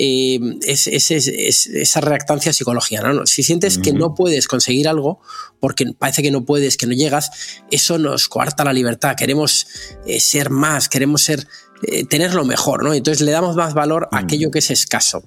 eh, 0.00 0.38
es, 0.62 0.86
esa 0.86 2.00
reactancia 2.00 2.52
psicológica. 2.52 3.02
¿no? 3.02 3.26
Si 3.26 3.42
sientes 3.42 3.78
que 3.78 3.92
no 3.92 4.14
puedes 4.14 4.46
conseguir 4.46 4.88
algo, 4.88 5.20
porque 5.58 5.86
parece 5.98 6.22
que 6.22 6.30
no 6.30 6.44
puedes, 6.44 6.76
que 6.76 6.86
no 6.86 6.92
llegas, 6.92 7.30
eso 7.72 7.98
nos 7.98 8.28
coarta 8.28 8.64
la 8.64 8.72
libertad. 8.72 9.16
Queremos 9.16 9.66
eh, 10.06 10.20
ser 10.20 10.50
más, 10.50 10.88
queremos 10.88 11.22
ser, 11.22 11.48
eh, 11.82 12.04
tener 12.04 12.34
lo 12.34 12.44
mejor, 12.44 12.84
¿no? 12.84 12.94
Entonces 12.94 13.22
le 13.22 13.32
damos 13.32 13.56
más 13.56 13.74
valor 13.74 14.08
a 14.12 14.18
aquello 14.18 14.50
que 14.50 14.58
es 14.60 14.70
escaso. 14.70 15.22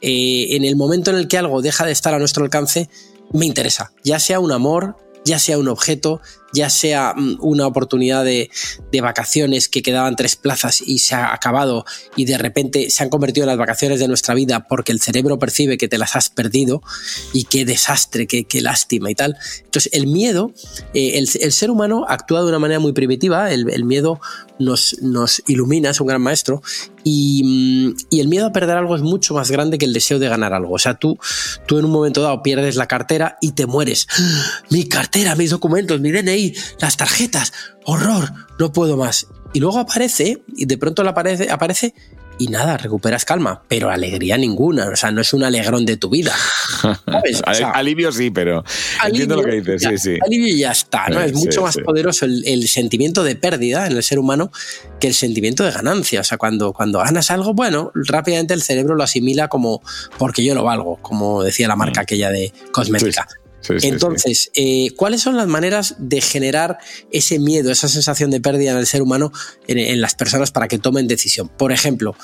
en 0.00 0.64
el 0.64 0.76
momento 0.76 1.10
en 1.10 1.16
el 1.18 1.28
que 1.28 1.38
algo 1.38 1.60
deja 1.60 1.84
de 1.84 1.92
estar 1.92 2.14
a 2.14 2.18
nuestro 2.18 2.44
alcance, 2.44 2.88
me 3.32 3.46
interesa, 3.46 3.92
ya 4.02 4.18
sea 4.18 4.40
un 4.40 4.50
amor, 4.50 4.96
ya 5.24 5.38
sea 5.38 5.58
un 5.58 5.68
objeto, 5.68 6.20
ya 6.52 6.70
sea 6.70 7.14
mm, 7.16 7.38
una 7.40 7.66
oportunidad 7.66 8.24
de, 8.24 8.50
vacaciones 9.00 9.68
que 9.68 9.82
quedaban 9.82 10.14
tres 10.14 10.36
plazas 10.36 10.82
y 10.84 10.98
se 10.98 11.14
ha 11.14 11.32
acabado 11.32 11.86
y 12.16 12.26
de 12.26 12.36
repente 12.36 12.90
se 12.90 13.02
han 13.02 13.08
convertido 13.08 13.44
en 13.44 13.48
las 13.48 13.56
vacaciones 13.56 13.98
de 13.98 14.08
nuestra 14.08 14.34
vida 14.34 14.66
porque 14.68 14.92
el 14.92 15.00
cerebro 15.00 15.38
percibe 15.38 15.78
que 15.78 15.88
te 15.88 15.96
las 15.96 16.16
has 16.16 16.28
perdido 16.28 16.82
y 17.32 17.44
qué 17.44 17.64
desastre, 17.64 18.26
qué, 18.26 18.60
lástima 18.60 19.10
y 19.10 19.14
tal. 19.14 19.38
Entonces 19.64 19.90
el 19.94 20.06
miedo, 20.06 20.52
eh, 20.92 21.12
el, 21.16 21.52
ser 21.52 21.70
humano 21.70 22.04
actúa 22.06 22.42
de 22.42 22.48
una 22.48 22.58
manera 22.58 22.78
muy 22.78 22.92
primitiva, 22.92 23.50
el, 23.50 23.84
miedo 23.84 24.20
nos, 24.58 25.00
nos, 25.00 25.42
ilumina, 25.46 25.90
es 25.90 26.00
un 26.00 26.08
gran 26.08 26.20
maestro 26.20 26.62
y, 27.02 27.42
mm, 27.44 27.96
y, 28.10 28.20
el 28.20 28.28
miedo 28.28 28.46
a 28.46 28.52
perder 28.52 28.76
algo 28.76 28.96
es 28.96 29.02
mucho 29.02 29.32
más 29.32 29.50
grande 29.50 29.78
que 29.78 29.86
el 29.86 29.94
deseo 29.94 30.18
de 30.18 30.28
ganar 30.28 30.52
algo. 30.52 30.74
O 30.74 30.78
sea, 30.78 30.94
tú, 30.94 31.18
tú 31.66 31.78
en 31.78 31.86
un 31.86 31.90
momento 31.90 32.20
dado 32.20 32.42
pierdes 32.42 32.76
la 32.76 32.86
cartera 32.86 33.38
y 33.40 33.52
te 33.52 33.64
mueres. 33.64 34.06
¡Ah! 34.10 34.62
Mi 34.68 34.84
cartera, 34.84 35.34
mis 35.36 35.50
documentos, 35.50 36.00
mi 36.00 36.10
DNI 36.10 36.39
las 36.80 36.96
tarjetas, 36.96 37.52
horror, 37.84 38.32
no 38.58 38.72
puedo 38.72 38.96
más. 38.96 39.26
Y 39.52 39.60
luego 39.60 39.78
aparece, 39.78 40.42
y 40.56 40.66
de 40.66 40.78
pronto 40.78 41.02
aparece, 41.06 41.50
aparece 41.50 41.94
y 42.40 42.48
nada, 42.48 42.78
recuperas 42.78 43.26
calma, 43.26 43.62
pero 43.68 43.90
alegría 43.90 44.38
ninguna, 44.38 44.88
o 44.88 44.96
sea, 44.96 45.10
no 45.10 45.20
es 45.20 45.34
un 45.34 45.44
alegrón 45.44 45.84
de 45.84 45.98
tu 45.98 46.08
vida. 46.08 46.34
alivio 47.74 48.10
sí, 48.12 48.30
pero 48.30 48.64
entiendo 49.04 49.36
lo 49.36 49.44
que 49.44 49.60
dices, 49.60 49.82
sí, 49.82 49.98
sí. 49.98 50.18
Alivio 50.24 50.48
y 50.48 50.60
ya 50.60 50.72
está, 50.72 51.08
¿no? 51.08 51.20
es 51.20 51.34
mucho 51.34 51.60
más 51.60 51.76
poderoso 51.76 52.24
el, 52.24 52.66
sentimiento 52.66 53.22
de 53.24 53.36
pérdida 53.36 53.86
en 53.86 53.92
el 53.92 54.02
ser 54.02 54.18
humano 54.18 54.50
que 54.98 55.08
el 55.08 55.14
sentimiento 55.14 55.64
de 55.64 55.70
ganancia. 55.70 56.22
O 56.22 56.24
sea, 56.24 56.38
cuando, 56.38 56.72
cuando 56.72 57.00
ganas 57.00 57.30
algo, 57.30 57.52
bueno, 57.52 57.92
rápidamente 57.94 58.54
el 58.54 58.62
cerebro 58.62 58.94
lo 58.94 59.02
asimila 59.02 59.48
como 59.48 59.82
porque 60.16 60.42
yo 60.42 60.54
lo 60.54 60.64
valgo, 60.64 60.96
como 61.02 61.42
decía 61.42 61.68
la 61.68 61.76
marca 61.76 62.00
mm. 62.00 62.04
aquella 62.04 62.30
de 62.30 62.54
cosmética. 62.72 63.28
Entonces, 63.68 64.50
eh, 64.54 64.90
¿cuáles 64.96 65.22
son 65.22 65.36
las 65.36 65.46
maneras 65.46 65.96
de 65.98 66.20
generar 66.20 66.78
ese 67.12 67.38
miedo, 67.38 67.70
esa 67.70 67.88
sensación 67.88 68.30
de 68.30 68.40
pérdida 68.40 68.72
en 68.72 68.78
el 68.78 68.86
ser 68.86 69.02
humano, 69.02 69.32
en, 69.66 70.00
las 70.00 70.14
personas 70.14 70.50
para 70.50 70.68
que 70.68 70.78
tomen 70.78 71.06
decisión? 71.06 71.48
Por 71.48 71.72
ejemplo, 71.72 72.16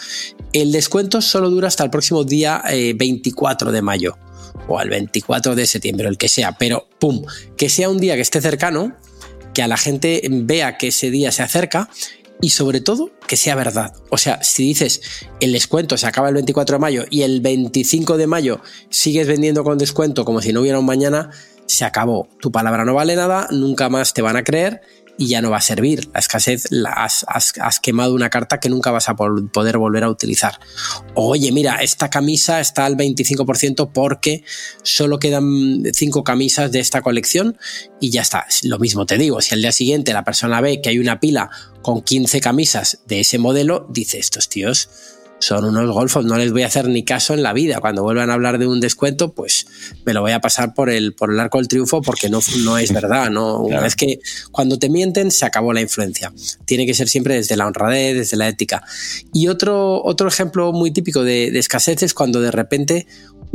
el 0.52 0.72
descuento 0.72 1.20
solo 1.20 1.50
dura 1.50 1.68
hasta 1.68 1.84
el 1.84 1.90
próximo 1.90 2.24
día 2.24 2.62
24 2.66 3.70
eh, 3.70 3.72
de 3.72 3.82
mayo 3.82 4.16
o 4.68 4.78
al 4.78 4.88
24 4.88 5.54
de 5.54 5.66
septiembre, 5.66 6.08
el 6.08 6.18
que 6.18 6.28
sea, 6.28 6.52
pero 6.52 6.88
¡pum! 6.98 7.24
Que 7.56 7.68
sea 7.68 7.88
un 7.88 7.98
día 7.98 8.14
que 8.14 8.22
esté 8.22 8.40
cercano, 8.40 8.96
que 9.54 9.62
a 9.62 9.68
la 9.68 9.76
gente 9.76 10.22
vea 10.30 10.78
que 10.78 10.88
ese 10.88 11.10
día 11.10 11.32
se 11.32 11.42
acerca 11.42 11.88
y 12.40 12.50
sobre 12.50 12.80
todo 12.80 13.10
que 13.26 13.36
sea 13.36 13.54
verdad. 13.54 13.94
O 14.10 14.18
sea, 14.18 14.42
si 14.42 14.64
dices 14.64 15.00
el 15.40 15.52
descuento 15.52 15.96
se 15.96 16.06
acaba 16.06 16.28
el 16.28 16.34
24 16.34 16.76
de 16.76 16.80
mayo 16.80 17.04
y 17.10 17.22
el 17.22 17.40
25 17.40 18.16
de 18.16 18.26
mayo 18.26 18.60
sigues 18.90 19.26
vendiendo 19.26 19.64
con 19.64 19.78
descuento 19.78 20.24
como 20.24 20.40
si 20.40 20.52
no 20.52 20.60
hubiera 20.60 20.78
un 20.78 20.86
mañana, 20.86 21.30
se 21.66 21.84
acabó. 21.84 22.28
Tu 22.40 22.52
palabra 22.52 22.84
no 22.84 22.94
vale 22.94 23.16
nada, 23.16 23.48
nunca 23.50 23.88
más 23.88 24.14
te 24.14 24.22
van 24.22 24.36
a 24.36 24.44
creer 24.44 24.82
y 25.18 25.28
ya 25.28 25.42
no 25.42 25.50
va 25.50 25.58
a 25.58 25.62
servir. 25.62 26.08
La 26.12 26.20
escasez 26.20 26.66
la 26.70 26.90
has, 26.92 27.80
quemado 27.80 28.14
una 28.14 28.30
carta 28.30 28.60
que 28.60 28.68
nunca 28.68 28.90
vas 28.90 29.08
a 29.08 29.16
poder 29.16 29.78
volver 29.78 30.04
a 30.04 30.10
utilizar. 30.10 30.58
Oye, 31.14 31.52
mira, 31.52 31.76
esta 31.82 32.10
camisa 32.10 32.60
está 32.60 32.86
al 32.86 32.96
25% 32.96 33.90
porque 33.92 34.44
solo 34.82 35.18
quedan 35.18 35.82
cinco 35.92 36.24
camisas 36.24 36.72
de 36.72 36.80
esta 36.80 37.02
colección 37.02 37.58
y 38.00 38.10
ya 38.10 38.22
está. 38.22 38.46
Lo 38.62 38.78
mismo 38.78 39.06
te 39.06 39.18
digo, 39.18 39.40
si 39.40 39.54
al 39.54 39.62
día 39.62 39.72
siguiente 39.72 40.12
la 40.12 40.24
persona 40.24 40.60
ve 40.60 40.80
que 40.80 40.90
hay 40.90 40.98
una 40.98 41.20
pila 41.20 41.50
con 41.82 42.02
15 42.02 42.40
camisas 42.40 42.98
de 43.06 43.20
ese 43.20 43.38
modelo, 43.38 43.86
dice 43.90 44.18
estos 44.18 44.48
tíos 44.48 44.88
son 45.38 45.64
unos 45.64 45.90
golfos, 45.90 46.24
no 46.24 46.36
les 46.36 46.52
voy 46.52 46.62
a 46.62 46.66
hacer 46.66 46.88
ni 46.88 47.04
caso 47.04 47.34
en 47.34 47.42
la 47.42 47.52
vida. 47.52 47.80
Cuando 47.80 48.02
vuelvan 48.02 48.30
a 48.30 48.34
hablar 48.34 48.58
de 48.58 48.66
un 48.66 48.80
descuento, 48.80 49.32
pues 49.32 49.66
me 50.04 50.14
lo 50.14 50.22
voy 50.22 50.32
a 50.32 50.40
pasar 50.40 50.74
por 50.74 50.90
el, 50.90 51.14
por 51.14 51.30
el 51.30 51.38
arco 51.38 51.58
del 51.58 51.68
triunfo 51.68 52.00
porque 52.02 52.28
no, 52.28 52.40
no 52.64 52.78
es 52.78 52.92
verdad. 52.92 53.30
¿no? 53.30 53.66
Es 53.86 53.94
que 53.94 54.18
cuando 54.50 54.78
te 54.78 54.88
mienten 54.88 55.30
se 55.30 55.44
acabó 55.44 55.72
la 55.72 55.80
influencia. 55.80 56.32
Tiene 56.64 56.86
que 56.86 56.94
ser 56.94 57.08
siempre 57.08 57.34
desde 57.34 57.56
la 57.56 57.66
honradez, 57.66 58.16
desde 58.16 58.36
la 58.36 58.48
ética. 58.48 58.82
Y 59.32 59.48
otro, 59.48 60.02
otro 60.02 60.26
ejemplo 60.28 60.72
muy 60.72 60.90
típico 60.90 61.22
de, 61.22 61.50
de 61.50 61.58
escasez 61.58 62.02
es 62.02 62.14
cuando 62.14 62.40
de 62.40 62.50
repente 62.50 63.06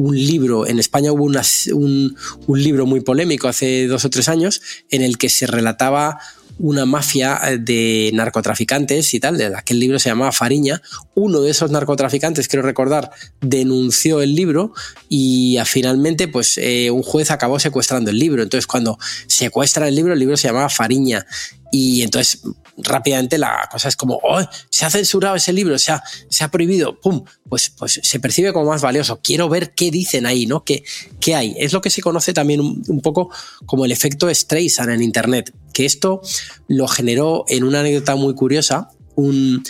un 0.01 0.17
libro, 0.17 0.67
en 0.67 0.79
España 0.79 1.11
hubo 1.11 1.25
un, 1.25 2.17
un 2.47 2.63
libro 2.63 2.85
muy 2.85 3.01
polémico 3.01 3.47
hace 3.47 3.87
dos 3.87 4.05
o 4.05 4.09
tres 4.09 4.29
años 4.29 4.61
en 4.89 5.01
el 5.01 5.17
que 5.17 5.29
se 5.29 5.47
relataba 5.47 6.19
una 6.61 6.85
mafia 6.85 7.39
eh, 7.43 7.57
de 7.57 8.11
narcotraficantes 8.13 9.13
y 9.13 9.19
tal, 9.19 9.41
aquel 9.55 9.79
libro 9.79 9.99
se 9.99 10.09
llamaba 10.09 10.31
Fariña. 10.31 10.81
Uno 11.15 11.41
de 11.41 11.51
esos 11.51 11.71
narcotraficantes, 11.71 12.47
quiero 12.47 12.63
recordar, 12.63 13.11
denunció 13.41 14.21
el 14.21 14.35
libro 14.35 14.73
y 15.09 15.57
ah, 15.57 15.65
finalmente 15.65 16.27
pues 16.27 16.57
eh, 16.57 16.91
un 16.91 17.03
juez 17.03 17.31
acabó 17.31 17.59
secuestrando 17.59 18.11
el 18.11 18.19
libro. 18.19 18.43
Entonces 18.43 18.67
cuando 18.67 18.97
secuestra 19.27 19.87
el 19.87 19.95
libro, 19.95 20.13
el 20.13 20.19
libro 20.19 20.37
se 20.37 20.47
llamaba 20.47 20.69
Fariña 20.69 21.25
y 21.71 22.03
entonces 22.03 22.41
rápidamente 22.77 23.37
la 23.37 23.67
cosa 23.71 23.89
es 23.89 23.95
como, 23.95 24.19
oh, 24.23 24.41
se 24.69 24.85
ha 24.85 24.89
censurado 24.89 25.35
ese 25.35 25.53
libro, 25.53 25.77
se 25.77 25.91
ha, 25.91 26.03
se 26.29 26.43
ha 26.43 26.51
prohibido, 26.51 26.99
¡pum! 26.99 27.23
Pues, 27.49 27.69
pues 27.77 27.99
se 28.01 28.19
percibe 28.19 28.53
como 28.53 28.69
más 28.69 28.81
valioso. 28.81 29.19
Quiero 29.21 29.49
ver 29.49 29.73
qué 29.73 29.91
dicen 29.91 30.25
ahí, 30.25 30.45
¿no? 30.45 30.63
¿Qué, 30.63 30.83
qué 31.19 31.35
hay? 31.35 31.55
Es 31.57 31.73
lo 31.73 31.81
que 31.81 31.89
se 31.89 32.01
conoce 32.01 32.33
también 32.33 32.61
un, 32.61 33.01
poco 33.01 33.29
como 33.65 33.85
el 33.85 33.91
efecto 33.91 34.33
Streisand 34.33 34.91
en 34.91 35.01
Internet, 35.01 35.53
que 35.73 35.85
esto 35.85 36.21
lo 36.67 36.87
generó 36.87 37.45
en 37.47 37.63
una 37.63 37.81
anécdota 37.81 38.15
muy 38.15 38.33
curiosa. 38.35 38.89
Un, 39.13 39.61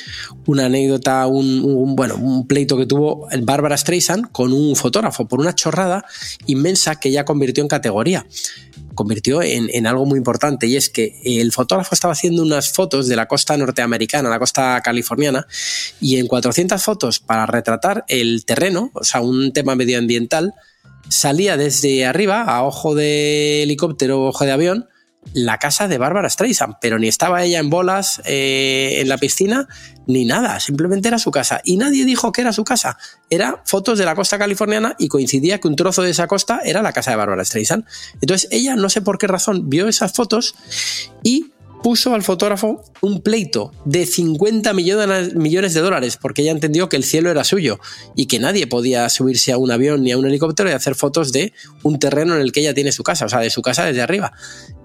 una 0.45 0.67
anécdota, 0.67 1.25
un, 1.25 1.95
bueno, 1.95 2.15
un 2.15 2.45
pleito 2.45 2.77
que 2.77 2.85
tuvo 2.85 3.27
Bárbara 3.41 3.75
Streisand 3.75 4.31
con 4.31 4.53
un 4.53 4.75
fotógrafo 4.75 5.27
por 5.27 5.39
una 5.39 5.55
chorrada 5.55 6.05
inmensa 6.45 6.99
que 6.99 7.09
ella 7.09 7.25
convirtió 7.25 7.63
en 7.63 7.67
categoría 7.67 8.25
convirtió 9.01 9.41
en, 9.41 9.87
algo 9.87 10.05
muy 10.05 10.19
importante 10.19 10.67
y 10.67 10.75
es 10.75 10.91
que 10.91 11.19
el 11.25 11.51
fotógrafo 11.51 11.95
estaba 11.95 12.11
haciendo 12.11 12.43
unas 12.43 12.71
fotos 12.71 13.07
de 13.07 13.15
la 13.15 13.27
costa 13.27 13.57
norteamericana, 13.57 14.29
la 14.29 14.37
costa 14.37 14.79
californiana, 14.83 15.47
y 15.99 16.17
en 16.17 16.27
400 16.27 16.79
fotos 16.83 17.19
para 17.19 17.47
retratar 17.47 18.05
el 18.07 18.45
terreno, 18.45 18.91
o 18.93 19.03
sea, 19.03 19.21
un 19.21 19.53
tema 19.53 19.75
medioambiental, 19.75 20.53
salía 21.09 21.57
desde 21.57 22.05
arriba, 22.05 22.43
a 22.43 22.63
ojo 22.63 22.93
de 22.93 23.63
helicóptero, 23.63 24.27
ojo 24.27 24.45
de 24.45 24.51
avión, 24.51 24.87
la 25.33 25.57
casa 25.59 25.87
de 25.87 25.97
Bárbara 25.97 26.29
Streisand, 26.29 26.75
pero 26.81 26.99
ni 26.99 27.07
estaba 27.07 27.43
ella 27.43 27.59
en 27.59 27.69
bolas 27.69 28.21
eh, 28.25 28.97
en 28.99 29.07
la 29.07 29.17
piscina, 29.17 29.67
ni 30.07 30.25
nada, 30.25 30.59
simplemente 30.59 31.07
era 31.07 31.19
su 31.19 31.31
casa. 31.31 31.61
Y 31.63 31.77
nadie 31.77 32.05
dijo 32.05 32.31
que 32.31 32.41
era 32.41 32.53
su 32.53 32.63
casa, 32.63 32.97
era 33.29 33.61
fotos 33.65 33.97
de 33.99 34.05
la 34.05 34.15
costa 34.15 34.37
californiana 34.37 34.95
y 34.97 35.07
coincidía 35.07 35.59
que 35.59 35.67
un 35.67 35.75
trozo 35.75 36.01
de 36.01 36.09
esa 36.09 36.27
costa 36.27 36.61
era 36.63 36.81
la 36.81 36.93
casa 36.93 37.11
de 37.11 37.17
Bárbara 37.17 37.45
Streisand. 37.45 37.85
Entonces 38.21 38.49
ella, 38.51 38.75
no 38.75 38.89
sé 38.89 39.01
por 39.01 39.17
qué 39.17 39.27
razón, 39.27 39.69
vio 39.69 39.87
esas 39.87 40.13
fotos 40.13 40.55
y 41.23 41.51
puso 41.81 42.13
al 42.13 42.23
fotógrafo 42.23 42.83
un 43.01 43.21
pleito 43.21 43.71
de 43.85 44.05
50 44.05 44.73
millones 44.73 45.73
de 45.73 45.81
dólares 45.81 46.17
porque 46.17 46.41
ella 46.41 46.51
entendió 46.51 46.89
que 46.89 46.97
el 46.97 47.03
cielo 47.03 47.29
era 47.31 47.43
suyo 47.43 47.79
y 48.15 48.27
que 48.27 48.39
nadie 48.39 48.67
podía 48.67 49.09
subirse 49.09 49.51
a 49.51 49.57
un 49.57 49.71
avión 49.71 50.03
ni 50.03 50.11
a 50.11 50.17
un 50.17 50.25
helicóptero 50.25 50.69
y 50.69 50.73
hacer 50.73 50.95
fotos 50.95 51.31
de 51.31 51.53
un 51.83 51.99
terreno 51.99 52.35
en 52.35 52.41
el 52.41 52.51
que 52.51 52.61
ella 52.61 52.73
tiene 52.73 52.91
su 52.91 53.03
casa, 53.03 53.25
o 53.25 53.29
sea, 53.29 53.39
de 53.39 53.49
su 53.49 53.61
casa 53.61 53.85
desde 53.85 54.01
arriba. 54.01 54.33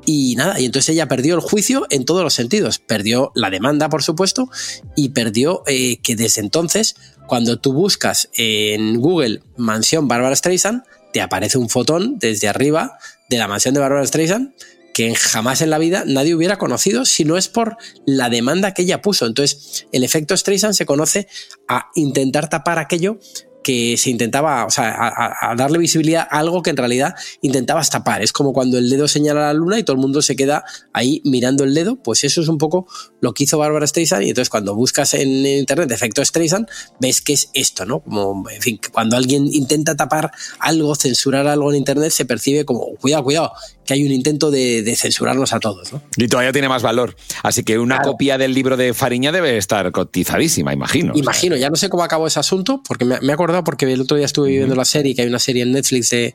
Y 0.05 0.37
nada, 0.37 0.61
y 0.61 0.65
entonces 0.65 0.91
ella 0.91 1.09
perdió 1.09 1.35
el 1.35 1.41
juicio 1.41 1.87
en 1.91 2.05
todos 2.05 2.23
los 2.23 2.33
sentidos. 2.33 2.79
Perdió 2.79 3.33
la 3.35 3.51
demanda, 3.51 3.89
por 3.89 4.05
supuesto, 4.05 4.49
y 4.95 5.09
perdió 5.09 5.65
eh, 5.67 5.99
que 5.99 6.15
desde 6.15 6.41
entonces, 6.41 6.95
cuando 7.27 7.59
tú 7.59 7.73
buscas 7.73 8.31
en 8.35 9.01
Google 9.01 9.43
mansión 9.57 10.07
Bárbara 10.07 10.37
Streisand, 10.37 10.85
te 11.13 11.21
aparece 11.21 11.59
un 11.59 11.69
fotón 11.69 12.19
desde 12.19 12.47
arriba 12.47 12.99
de 13.29 13.39
la 13.39 13.49
mansión 13.49 13.75
de 13.75 13.81
Bárbara 13.81 14.07
Streisand 14.07 14.53
que 14.97 15.15
jamás 15.15 15.61
en 15.61 15.69
la 15.69 15.77
vida 15.77 16.05
nadie 16.07 16.35
hubiera 16.35 16.57
conocido 16.57 17.05
si 17.05 17.27
no 17.27 17.37
es 17.37 17.49
por 17.49 17.77
la 18.07 18.31
demanda 18.31 18.73
que 18.73 18.81
ella 18.81 19.03
puso. 19.03 19.27
Entonces, 19.27 19.87
el 19.93 20.05
efecto 20.05 20.35
Streisand 20.35 20.73
se 20.73 20.87
conoce 20.87 21.29
a 21.69 21.91
intentar 21.97 22.49
tapar 22.49 22.79
aquello 22.79 23.19
que 23.67 23.97
se 23.97 24.11
intentaba, 24.11 24.65
o 24.65 24.71
sea, 24.71 24.95
a, 24.97 25.55
darle 25.57 25.79
visibilidad 25.79 26.29
a 26.31 26.39
algo 26.39 26.63
que 26.63 26.71
en 26.71 26.77
realidad 26.77 27.17
intentabas 27.43 27.91
tapar. 27.91 28.23
Es 28.23 28.33
como 28.33 28.53
cuando 28.53 28.79
el 28.79 28.89
dedo 28.89 29.09
señala 29.09 29.51
a 29.51 29.53
la 29.53 29.55
luna 29.55 29.77
y 29.77 29.83
todo 29.83 29.97
el 29.97 30.01
mundo 30.01 30.23
se 30.23 30.37
queda 30.37 30.65
ahí 30.93 31.21
mirando 31.25 31.65
el 31.65 31.75
dedo, 31.75 31.97
pues 31.97 32.23
eso 32.23 32.41
es 32.41 32.47
un 32.47 32.59
poco 32.59 32.87
lo 33.21 33.35
que 33.35 33.43
hizo 33.43 33.59
Bárbara 33.59 33.85
Streisand 33.85 34.23
y 34.23 34.29
entonces 34.29 34.51
cuando 34.51 34.77
buscas 34.77 35.15
en 35.15 35.45
internet 35.45 35.91
efecto 35.91 36.25
Streisand, 36.25 36.69
ves 37.01 37.21
que 37.21 37.33
es 37.33 37.51
esto, 37.55 37.85
¿no? 37.85 37.99
Como, 37.99 38.49
en 38.49 38.63
fin, 38.63 38.81
cuando 38.93 39.17
alguien 39.17 39.49
intenta 39.53 39.97
tapar 39.97 40.31
algo, 40.61 40.95
censurar 40.95 41.49
algo 41.49 41.73
en 41.73 41.79
internet, 41.79 42.13
se 42.13 42.25
percibe 42.25 42.65
como, 42.65 42.95
cuidado, 42.95 43.25
cuidado, 43.25 43.53
que 43.87 43.95
hay 43.95 44.05
un 44.05 44.13
intento 44.13 44.51
de, 44.51 44.95
censurarnos 44.97 45.53
a 45.53 45.61
todos. 45.61 45.93
¿no? 45.93 46.03
Y 46.17 46.29
todavía 46.29 46.53
tiene 46.53 46.69
más 46.69 46.83
valor. 46.83 47.17
Así 47.43 47.63
que 47.63 47.79
una 47.79 48.03
copia 48.03 48.37
del 48.37 48.53
libro 48.53 48.77
de 48.77 48.93
Fariña 48.93 49.33
debe 49.33 49.57
estar 49.57 49.91
cotizadísima, 49.93 50.73
imagino. 50.73 51.13
Imagino, 51.15 51.57
ya 51.57 51.71
no 51.71 51.77
sé 51.77 51.89
cómo 51.89 52.03
acabó 52.03 52.27
ese 52.27 52.41
asunto, 52.41 52.83
porque 52.87 53.05
me, 53.05 53.17
he 53.21 53.33
acordado 53.33 53.65
porque 53.65 53.91
el 53.91 54.01
otro 54.01 54.17
día 54.17 54.27
estuve 54.27 54.51
viendo 54.51 54.75
la 54.75 54.85
serie, 54.85 55.15
que 55.15 55.23
hay 55.23 55.29
una 55.29 55.39
serie 55.39 55.63
en 55.63 55.73
Netflix 55.73 56.11
de, 56.11 56.35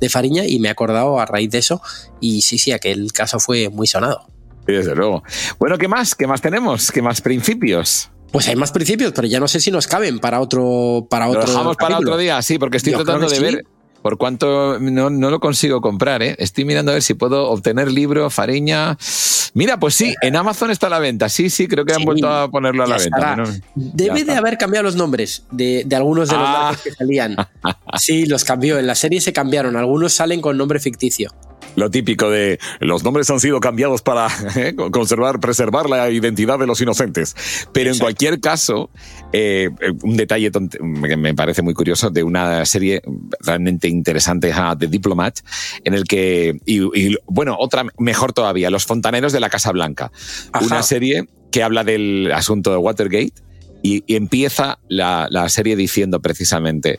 de 0.00 0.08
Fariña, 0.08 0.46
y 0.46 0.58
me 0.58 0.68
he 0.68 0.70
acordado 0.70 1.20
a 1.20 1.26
raíz 1.26 1.50
de 1.50 1.58
eso. 1.58 1.80
Y 2.20 2.42
sí, 2.42 2.58
sí, 2.58 2.72
aquel 2.72 3.12
caso 3.12 3.38
fue 3.38 3.68
muy 3.68 3.86
sonado. 3.86 4.26
Sí, 4.66 4.72
desde 4.72 4.94
luego. 4.94 5.22
Bueno, 5.58 5.78
¿qué 5.78 5.88
más? 5.88 6.14
¿Qué 6.14 6.26
más 6.26 6.40
tenemos? 6.40 6.90
¿Qué 6.90 7.02
más 7.02 7.20
principios? 7.20 8.10
Pues 8.32 8.48
hay 8.48 8.56
más 8.56 8.72
principios, 8.72 9.12
pero 9.14 9.28
ya 9.28 9.40
no 9.40 9.48
sé 9.48 9.60
si 9.60 9.70
nos 9.70 9.86
caben 9.86 10.18
para 10.18 10.40
otro. 10.40 11.06
Para 11.08 11.28
otro 11.28 11.42
lo 11.42 11.46
dejamos 11.46 11.76
para 11.76 11.98
otro 11.98 12.16
día, 12.16 12.42
sí, 12.42 12.58
porque 12.58 12.78
estoy 12.78 12.94
tratando 12.94 13.28
de 13.28 13.40
ver 13.40 13.64
por 14.06 14.18
cuánto 14.18 14.78
no, 14.78 15.10
lo 15.10 15.40
consigo 15.40 15.80
comprar. 15.80 16.22
¿eh? 16.22 16.36
Estoy 16.38 16.64
mirando 16.64 16.92
a 16.92 16.94
ver 16.94 17.02
si 17.02 17.14
puedo 17.14 17.50
obtener 17.50 17.90
libro, 17.90 18.30
Fariña. 18.30 18.96
Mira, 19.52 19.80
pues 19.80 19.96
sí, 19.96 20.14
en 20.22 20.36
Amazon 20.36 20.70
está 20.70 20.86
a 20.86 20.90
la 20.90 21.00
venta. 21.00 21.28
Sí, 21.28 21.50
sí, 21.50 21.66
creo 21.66 21.84
que 21.84 21.92
han 21.92 22.04
vuelto 22.04 22.30
a 22.30 22.48
ponerlo 22.48 22.84
a 22.84 22.86
la 22.86 22.98
venta. 22.98 23.42
Debe 23.74 24.22
de 24.22 24.34
haber 24.36 24.58
cambiado 24.58 24.84
los 24.84 24.94
nombres 24.94 25.42
de, 25.50 25.84
algunos 25.96 26.28
de 26.28 26.36
los 26.36 26.46
ah. 26.46 26.76
que 26.84 26.92
salían. 26.92 27.34
Sí, 27.98 28.26
los 28.26 28.44
cambió. 28.44 28.78
En 28.78 28.86
la 28.86 28.94
serie 28.94 29.20
se 29.20 29.32
cambiaron. 29.32 29.76
Algunos 29.76 30.12
salen 30.12 30.40
con 30.40 30.56
nombre 30.56 30.78
ficticio 30.78 31.32
lo 31.74 31.90
típico 31.90 32.30
de 32.30 32.58
los 32.80 33.04
nombres 33.04 33.28
han 33.30 33.40
sido 33.40 33.60
cambiados 33.60 34.02
para 34.02 34.28
eh, 34.56 34.74
conservar, 34.90 35.40
preservar 35.40 35.88
la 35.88 36.10
identidad 36.10 36.58
de 36.58 36.66
los 36.66 36.80
inocentes. 36.80 37.34
Pero 37.72 37.90
en 37.92 37.98
cualquier 37.98 38.40
caso, 38.40 38.90
eh, 39.32 39.70
un 40.02 40.16
detalle 40.16 40.50
que 40.50 41.16
me 41.16 41.34
parece 41.34 41.62
muy 41.62 41.74
curioso 41.74 42.10
de 42.10 42.22
una 42.22 42.64
serie 42.64 43.02
realmente 43.40 43.88
interesante, 43.88 44.52
The 44.78 44.86
Diplomat, 44.86 45.40
en 45.84 45.94
el 45.94 46.04
que, 46.04 46.58
y, 46.64 47.16
bueno, 47.26 47.56
otra 47.58 47.84
mejor 47.98 48.32
todavía, 48.32 48.70
Los 48.70 48.84
Fontaneros 48.84 49.32
de 49.32 49.40
la 49.40 49.50
Casa 49.50 49.72
Blanca. 49.72 50.12
Una 50.60 50.82
serie 50.82 51.28
que 51.50 51.62
habla 51.62 51.84
del 51.84 52.30
asunto 52.32 52.70
de 52.70 52.76
Watergate. 52.76 53.32
Y, 53.82 54.02
empieza 54.14 54.80
la, 54.88 55.28
la, 55.30 55.48
serie 55.48 55.76
diciendo 55.76 56.20
precisamente, 56.20 56.98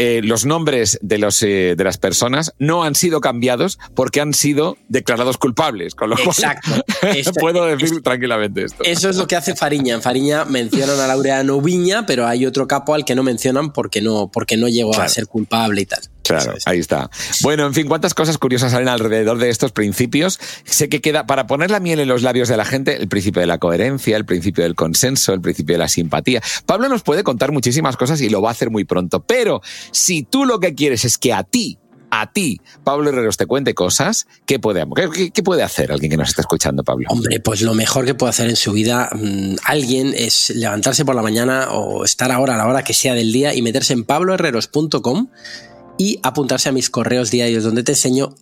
eh, 0.00 0.20
los 0.22 0.46
nombres 0.46 0.96
de, 1.02 1.18
los, 1.18 1.42
eh, 1.42 1.74
de 1.76 1.84
las 1.84 1.98
personas 1.98 2.54
no 2.60 2.84
han 2.84 2.94
sido 2.94 3.20
cambiados 3.20 3.80
porque 3.96 4.20
han 4.20 4.32
sido 4.32 4.76
declarados 4.88 5.38
culpables. 5.38 5.96
Con 5.96 6.10
lo 6.10 6.18
Exacto. 6.18 6.70
puedo 7.40 7.66
decir 7.66 8.00
tranquilamente 8.02 8.64
esto. 8.64 8.84
Eso 8.84 9.10
es 9.10 9.16
lo 9.16 9.26
que 9.26 9.34
hace 9.34 9.56
Fariña. 9.56 9.96
En 9.96 10.02
Fariña 10.02 10.44
mencionan 10.44 11.00
a 11.00 11.08
Laureano 11.08 11.60
Viña, 11.60 12.06
pero 12.06 12.28
hay 12.28 12.46
otro 12.46 12.68
capo 12.68 12.94
al 12.94 13.04
que 13.04 13.16
no 13.16 13.24
mencionan 13.24 13.72
porque 13.72 14.00
no, 14.00 14.30
porque 14.30 14.56
no 14.56 14.68
llegó 14.68 14.94
a 14.94 15.08
ser 15.08 15.26
culpable 15.26 15.80
y 15.80 15.86
tal. 15.86 16.00
Claro, 16.28 16.54
ahí 16.66 16.78
está. 16.78 17.10
Bueno, 17.42 17.66
en 17.66 17.74
fin, 17.74 17.88
cuántas 17.88 18.14
cosas 18.14 18.38
curiosas 18.38 18.72
salen 18.72 18.88
alrededor 18.88 19.38
de 19.38 19.48
estos 19.50 19.72
principios. 19.72 20.38
Sé 20.64 20.88
que 20.88 21.00
queda, 21.00 21.26
para 21.26 21.46
poner 21.46 21.70
la 21.70 21.80
miel 21.80 22.00
en 22.00 22.08
los 22.08 22.22
labios 22.22 22.48
de 22.48 22.56
la 22.56 22.64
gente, 22.64 22.96
el 22.96 23.08
principio 23.08 23.40
de 23.40 23.46
la 23.46 23.58
coherencia, 23.58 24.16
el 24.16 24.24
principio 24.24 24.64
del 24.64 24.74
consenso, 24.74 25.32
el 25.32 25.40
principio 25.40 25.74
de 25.74 25.78
la 25.78 25.88
simpatía. 25.88 26.42
Pablo 26.66 26.88
nos 26.88 27.02
puede 27.02 27.24
contar 27.24 27.52
muchísimas 27.52 27.96
cosas 27.96 28.20
y 28.20 28.28
lo 28.28 28.42
va 28.42 28.50
a 28.50 28.52
hacer 28.52 28.70
muy 28.70 28.84
pronto, 28.84 29.24
pero 29.24 29.62
si 29.90 30.22
tú 30.22 30.44
lo 30.44 30.60
que 30.60 30.74
quieres 30.74 31.04
es 31.04 31.18
que 31.18 31.32
a 31.32 31.42
ti 31.44 31.78
a 32.10 32.32
ti, 32.32 32.60
Pablo 32.84 33.10
Herreros, 33.10 33.36
te 33.36 33.46
cuente 33.46 33.74
cosas, 33.74 34.26
¿qué 34.46 34.58
puede, 34.58 34.84
qué, 35.32 35.42
puede 35.42 35.62
hacer 35.62 35.92
alguien 35.92 36.10
que 36.10 36.16
nos 36.16 36.30
está 36.30 36.42
escuchando, 36.42 36.82
Pablo? 36.84 37.06
Hombre, 37.10 37.40
pues 37.40 37.60
lo 37.62 37.74
mejor 37.74 38.04
que 38.06 38.14
puede 38.14 38.30
hacer 38.30 38.48
en 38.48 38.56
su 38.56 38.72
vida 38.72 39.10
mm, 39.12 39.56
alguien 39.64 40.14
es 40.16 40.50
levantarse 40.50 41.04
por 41.04 41.14
la 41.14 41.22
mañana 41.22 41.70
o 41.72 42.04
estar 42.04 42.32
ahora 42.32 42.54
a 42.54 42.58
la 42.58 42.66
hora 42.66 42.82
que 42.82 42.94
sea 42.94 43.14
del 43.14 43.32
día 43.32 43.54
y 43.54 43.62
meterse 43.62 43.92
en 43.92 44.04
pabloherreros.com 44.04 45.28
y 45.98 46.20
apuntarse 46.22 46.68
a 46.68 46.72
mis 46.72 46.88
correos 46.88 47.30
diarios 47.30 47.64
donde 47.64 47.82
te 47.82 47.92
enseño 47.92 48.34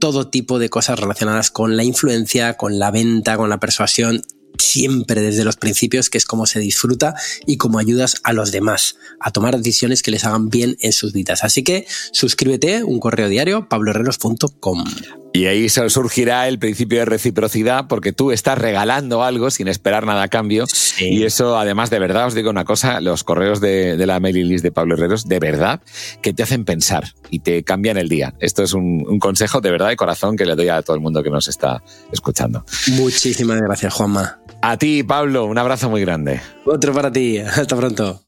todo 0.00 0.28
tipo 0.28 0.58
de 0.58 0.68
cosas 0.68 0.98
relacionadas 0.98 1.50
con 1.50 1.76
la 1.76 1.84
influencia, 1.84 2.54
con 2.54 2.78
la 2.78 2.90
venta, 2.90 3.36
con 3.36 3.48
la 3.48 3.60
persuasión, 3.60 4.22
siempre 4.58 5.20
desde 5.20 5.44
los 5.44 5.56
principios, 5.56 6.10
que 6.10 6.18
es 6.18 6.26
cómo 6.26 6.46
se 6.46 6.60
disfruta 6.60 7.14
y 7.46 7.56
cómo 7.56 7.78
ayudas 7.78 8.16
a 8.24 8.32
los 8.32 8.52
demás 8.52 8.96
a 9.20 9.30
tomar 9.30 9.56
decisiones 9.56 10.02
que 10.02 10.10
les 10.10 10.24
hagan 10.24 10.48
bien 10.48 10.76
en 10.80 10.92
sus 10.92 11.12
vidas. 11.12 11.44
Así 11.44 11.62
que 11.62 11.86
suscríbete, 12.12 12.84
un 12.84 13.00
correo 13.00 13.28
diario, 13.28 13.68
pabloherreros.com. 13.68 14.84
Y 15.32 15.46
ahí 15.46 15.68
surgirá 15.68 16.46
el 16.46 16.60
principio 16.60 17.00
de 17.00 17.06
reciprocidad 17.06 17.88
porque 17.88 18.12
tú 18.12 18.30
estás 18.30 18.56
regalando 18.56 19.24
algo 19.24 19.50
sin 19.50 19.66
esperar 19.66 20.06
nada 20.06 20.22
a 20.22 20.28
cambio. 20.28 20.64
Y 21.00 21.24
eso, 21.24 21.58
además, 21.58 21.90
de 21.90 21.98
verdad, 21.98 22.28
os 22.28 22.34
digo 22.34 22.50
una 22.50 22.64
cosa, 22.64 23.00
los 23.00 23.24
correos 23.24 23.60
de, 23.60 23.96
la 24.06 24.20
mailing 24.20 24.46
list 24.46 24.62
de 24.62 24.70
Pablo 24.70 24.94
Herreros, 24.94 25.26
de 25.26 25.40
verdad, 25.40 25.80
que 26.22 26.32
te 26.32 26.44
hacen 26.44 26.64
pensar 26.64 27.14
y 27.30 27.40
te 27.40 27.64
cambian 27.64 27.96
el 27.96 28.08
día. 28.08 28.34
Esto 28.38 28.62
es 28.62 28.74
un, 28.74 29.04
un 29.08 29.18
consejo 29.18 29.60
de 29.60 29.72
verdad 29.72 29.88
de 29.88 29.96
corazón 29.96 30.36
que 30.36 30.46
le 30.46 30.54
doy 30.54 30.68
a 30.68 30.82
todo 30.82 30.94
el 30.94 31.02
mundo 31.02 31.20
que 31.24 31.30
nos 31.30 31.48
está 31.48 31.82
escuchando. 32.12 32.64
Muchísimas 32.92 33.60
gracias, 33.60 33.92
Juanma. 33.92 34.43
A 34.66 34.78
ti, 34.78 35.02
Pablo, 35.02 35.44
un 35.44 35.58
abrazo 35.58 35.90
muy 35.90 36.00
grande. 36.00 36.40
Otro 36.64 36.94
para 36.94 37.12
ti. 37.12 37.38
Hasta 37.54 37.76
pronto. 37.76 38.22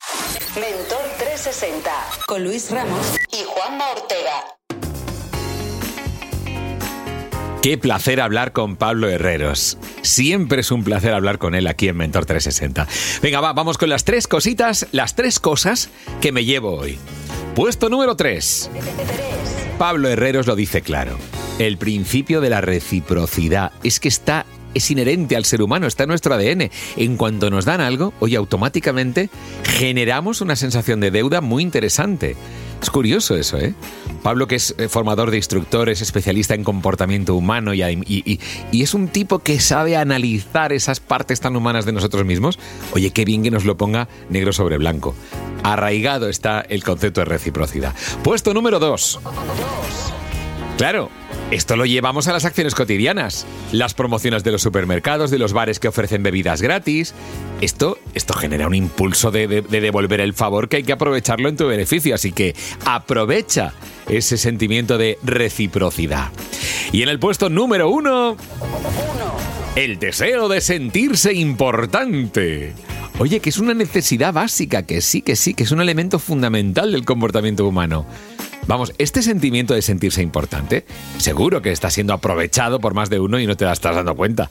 Mentor 0.55 1.01
360 1.17 1.91
con 2.27 2.45
Luis 2.45 2.71
Ramos 2.71 3.17
y 3.33 3.43
Juanma 3.47 3.85
Ortega. 3.93 4.45
Qué 7.63 7.79
placer 7.79 8.21
hablar 8.21 8.53
con 8.53 8.77
Pablo 8.77 9.09
Herreros. 9.09 9.79
Siempre 10.03 10.61
es 10.61 10.71
un 10.71 10.85
placer 10.85 11.15
hablar 11.15 11.39
con 11.39 11.55
él 11.55 11.67
aquí 11.67 11.89
en 11.89 11.97
Mentor 11.97 12.27
360. 12.27 12.87
Venga, 13.23 13.41
va, 13.41 13.55
vamos 13.55 13.79
con 13.79 13.89
las 13.89 14.05
tres 14.05 14.29
cositas, 14.29 14.89
las 14.93 15.15
tres 15.15 15.41
cosas 15.41 15.89
que 16.21 16.33
me 16.33 16.45
llevo 16.45 16.77
hoy. 16.77 16.99
Puesto 17.55 17.89
número 17.89 18.15
3. 18.15 18.71
Pablo 19.79 20.11
Herreros 20.11 20.47
lo 20.47 20.55
dice 20.55 20.83
claro. 20.83 21.17
El 21.59 21.79
principio 21.79 22.43
de 22.43 22.51
la 22.51 22.61
reciprocidad 22.61 23.73
es 23.83 24.01
que 24.01 24.09
está 24.09 24.45
es 24.77 24.91
inherente 24.91 25.37
al 25.37 25.45
ser 25.45 25.63
humano, 25.63 25.87
está 25.87 26.05
en 26.05 26.11
nuestro 26.11 26.35
ADN. 26.35 26.71
En 26.97 27.17
cuanto 27.17 27.51
nos 27.51 27.65
dan 27.65 27.81
algo, 27.81 28.13
hoy 28.21 28.35
automáticamente 28.35 29.31
generamos 29.65 30.41
una 30.41 30.57
sensación 30.57 31.01
de 31.01 31.11
deuda 31.11 31.41
muy 31.41 31.63
interesante. 31.63 32.37
Es 32.83 32.91
curioso 32.91 33.37
eso, 33.37 33.59
¿eh? 33.59 33.75
Pablo, 34.23 34.47
que 34.47 34.57
es 34.57 34.75
eh, 34.79 34.89
formador 34.89 35.31
de 35.31 35.39
instructores, 35.39 36.03
especialista 36.03 36.55
en 36.55 36.63
comportamiento 36.63 37.35
humano 37.35 37.73
y, 37.73 38.41
es 38.73 38.95
un 38.95 39.09
tipo 39.09 39.39
que 39.39 39.61
sabe 39.61 39.97
analizar 39.97 40.73
esas 40.73 41.01
partes 41.01 41.41
tan 41.41 41.57
humanas 41.57 41.87
de 41.87 41.93
nosotros 41.93 42.25
mismos. 42.25 42.59
Oye, 42.93 43.11
qué 43.11 43.25
bien 43.25 43.43
que 43.43 43.51
nos 43.51 43.65
lo 43.65 43.77
ponga 43.77 44.09
negro 44.29 44.53
sobre 44.53 44.79
blanco. 44.79 45.15
Arraigado 45.63 46.29
está 46.29 46.61
el 46.61 46.85
concepto 46.85 47.21
de 47.21 47.25
reciprocidad. 47.25 47.95
Puesto 48.23 48.53
número 48.53 48.79
dos. 48.79 49.21
Claro, 50.77 51.11
esto 51.51 51.77
lo 51.77 51.87
llevamos 51.87 52.27
a 52.27 52.33
las 52.33 52.45
acciones 52.45 52.75
cotidianas. 52.75 53.47
Las 53.71 53.95
promociones 53.95 54.43
de 54.43 54.51
los 54.51 54.63
supermercados, 54.63 55.31
de 55.31 55.39
los 55.39 55.53
bares 55.53 55.79
que 55.79 55.87
ofrecen 55.87 56.25
bebidas 56.25 56.61
gratis. 56.61 57.15
Esto, 57.61 57.99
esto 58.15 58.35
genera 58.35 58.67
un 58.67 58.75
impulso 58.75 59.31
de, 59.31 59.47
devolver 59.63 60.21
el 60.21 60.35
favor 60.35 60.69
que 60.69 60.79
hay 60.79 60.83
que 60.83 60.93
aprovecharlo 60.93 61.49
en 61.49 61.57
tu 61.57 61.67
beneficio. 61.67 62.17
Así 62.17 62.33
que 62.33 62.57
aprovecha 62.85 63.75
ese 64.09 64.39
sentimiento 64.39 64.99
de 64.99 65.19
reciprocidad. 65.23 66.33
Y 66.91 67.03
en 67.03 67.09
el 67.09 67.21
puesto 67.21 67.49
número 67.49 67.91
uno, 67.91 68.37
el 69.77 70.01
deseo 70.01 70.49
de 70.49 70.61
sentirse 70.61 71.33
importante. 71.33 72.75
Oye, 73.19 73.41
que 73.41 73.51
es 73.51 73.59
una 73.59 73.73
necesidad 73.73 74.33
básica, 74.33 74.83
que 74.83 75.01
sí, 75.01 75.23
que 75.23 75.37
sí, 75.37 75.55
que 75.55 75.63
es 75.63 75.71
un 75.71 75.81
elemento 75.81 76.19
fundamental 76.19 76.93
del 76.93 77.05
comportamiento 77.05 77.67
humano. 77.67 78.05
Vamos, 78.67 78.93
este 78.99 79.23
sentimiento 79.23 79.75
de 79.75 79.83
sentirse 79.83 80.23
importante, 80.23 80.85
seguro 81.19 81.63
que 81.63 81.71
está 81.71 81.89
siendo 81.91 82.13
aprovechado 82.13 82.81
por 82.81 82.95
más 82.95 83.11
de 83.11 83.21
uno 83.21 83.39
y 83.39 83.47
no 83.47 83.57
te 83.57 83.65
la 83.65 83.73
estás 83.73 83.95
dando 83.95 84.17
cuenta. 84.17 84.51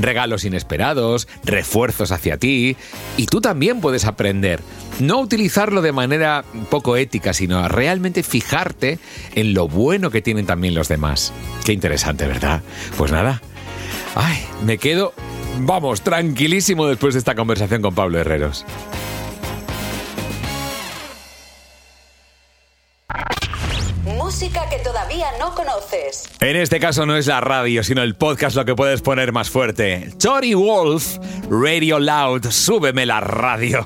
Regalos 0.00 0.44
inesperados, 0.44 1.28
refuerzos 1.44 2.12
hacia 2.12 2.38
ti, 2.38 2.76
y 3.18 3.26
tú 3.26 3.40
también 3.40 3.80
puedes 3.80 4.06
aprender. 4.06 4.60
No 5.00 5.20
utilizarlo 5.20 5.82
de 5.82 5.92
manera 5.92 6.44
poco 6.70 6.96
ética, 6.96 7.34
sino 7.34 7.68
realmente 7.68 8.22
fijarte 8.22 8.98
en 9.34 9.52
lo 9.52 9.68
bueno 9.68 10.10
que 10.10 10.22
tienen 10.22 10.46
también 10.46 10.74
los 10.74 10.88
demás. 10.88 11.32
Qué 11.64 11.72
interesante, 11.72 12.26
¿verdad? 12.26 12.62
Pues 12.96 13.12
nada. 13.12 13.42
Ay, 14.14 14.38
me 14.64 14.78
quedo, 14.78 15.12
vamos, 15.60 16.00
tranquilísimo 16.00 16.86
después 16.86 17.14
de 17.14 17.18
esta 17.18 17.34
conversación 17.34 17.82
con 17.82 17.94
Pablo 17.94 18.18
Herreros. 18.18 18.64
Conoces. 25.90 26.28
En 26.40 26.56
este 26.56 26.80
caso 26.80 27.06
no 27.06 27.16
es 27.16 27.26
la 27.26 27.40
radio, 27.40 27.82
sino 27.82 28.02
el 28.02 28.14
podcast 28.14 28.56
lo 28.56 28.64
que 28.64 28.74
puedes 28.74 29.02
poner 29.02 29.32
más 29.32 29.50
fuerte. 29.50 30.10
Tori 30.18 30.54
Wolf, 30.54 31.18
Radio 31.50 31.98
Loud, 31.98 32.46
súbeme 32.50 33.06
la 33.06 33.20
radio. 33.20 33.84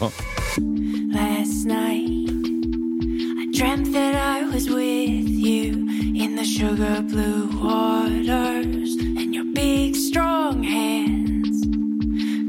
Last 1.08 1.66
night, 1.66 2.30
I 2.30 3.48
dreamt 3.52 3.92
that 3.92 4.14
I 4.14 4.44
was 4.44 4.68
with 4.68 5.28
you 5.28 5.86
in 6.14 6.36
the 6.36 6.44
sugar 6.44 7.02
blue 7.02 7.48
waters 7.60 8.96
and 9.16 9.34
your 9.34 9.44
big 9.52 9.94
strong 9.94 10.62
hands. 10.62 11.64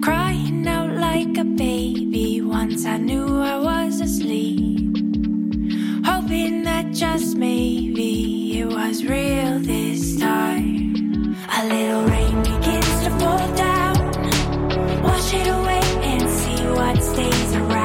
Crying 0.04 0.68
out 0.68 0.91
like 0.91 1.38
a 1.39 1.46
baby 1.46 2.41
once 2.41 2.86
I 2.86 2.98
knew 2.98 3.41
I 3.41 3.58
was 3.58 4.02
asleep. 4.02 4.85
Hoping 6.25 6.63
that 6.63 6.91
just 6.91 7.38
maybe 7.38 8.59
it 8.59 8.65
was. 8.65 9.03
real 9.03 9.59
this 9.59 10.19
time. 10.19 11.35
A 11.59 11.67
little 11.67 12.03
rain 12.03 12.38
begins 12.41 13.03
to 13.03 13.11
fall 13.19 13.55
down. 13.55 13.95
Wash 15.03 15.33
it 15.33 15.47
away 15.47 15.85
and 16.11 16.29
see 16.29 16.63
what 16.77 17.03
stays 17.03 17.55
around. 17.55 17.85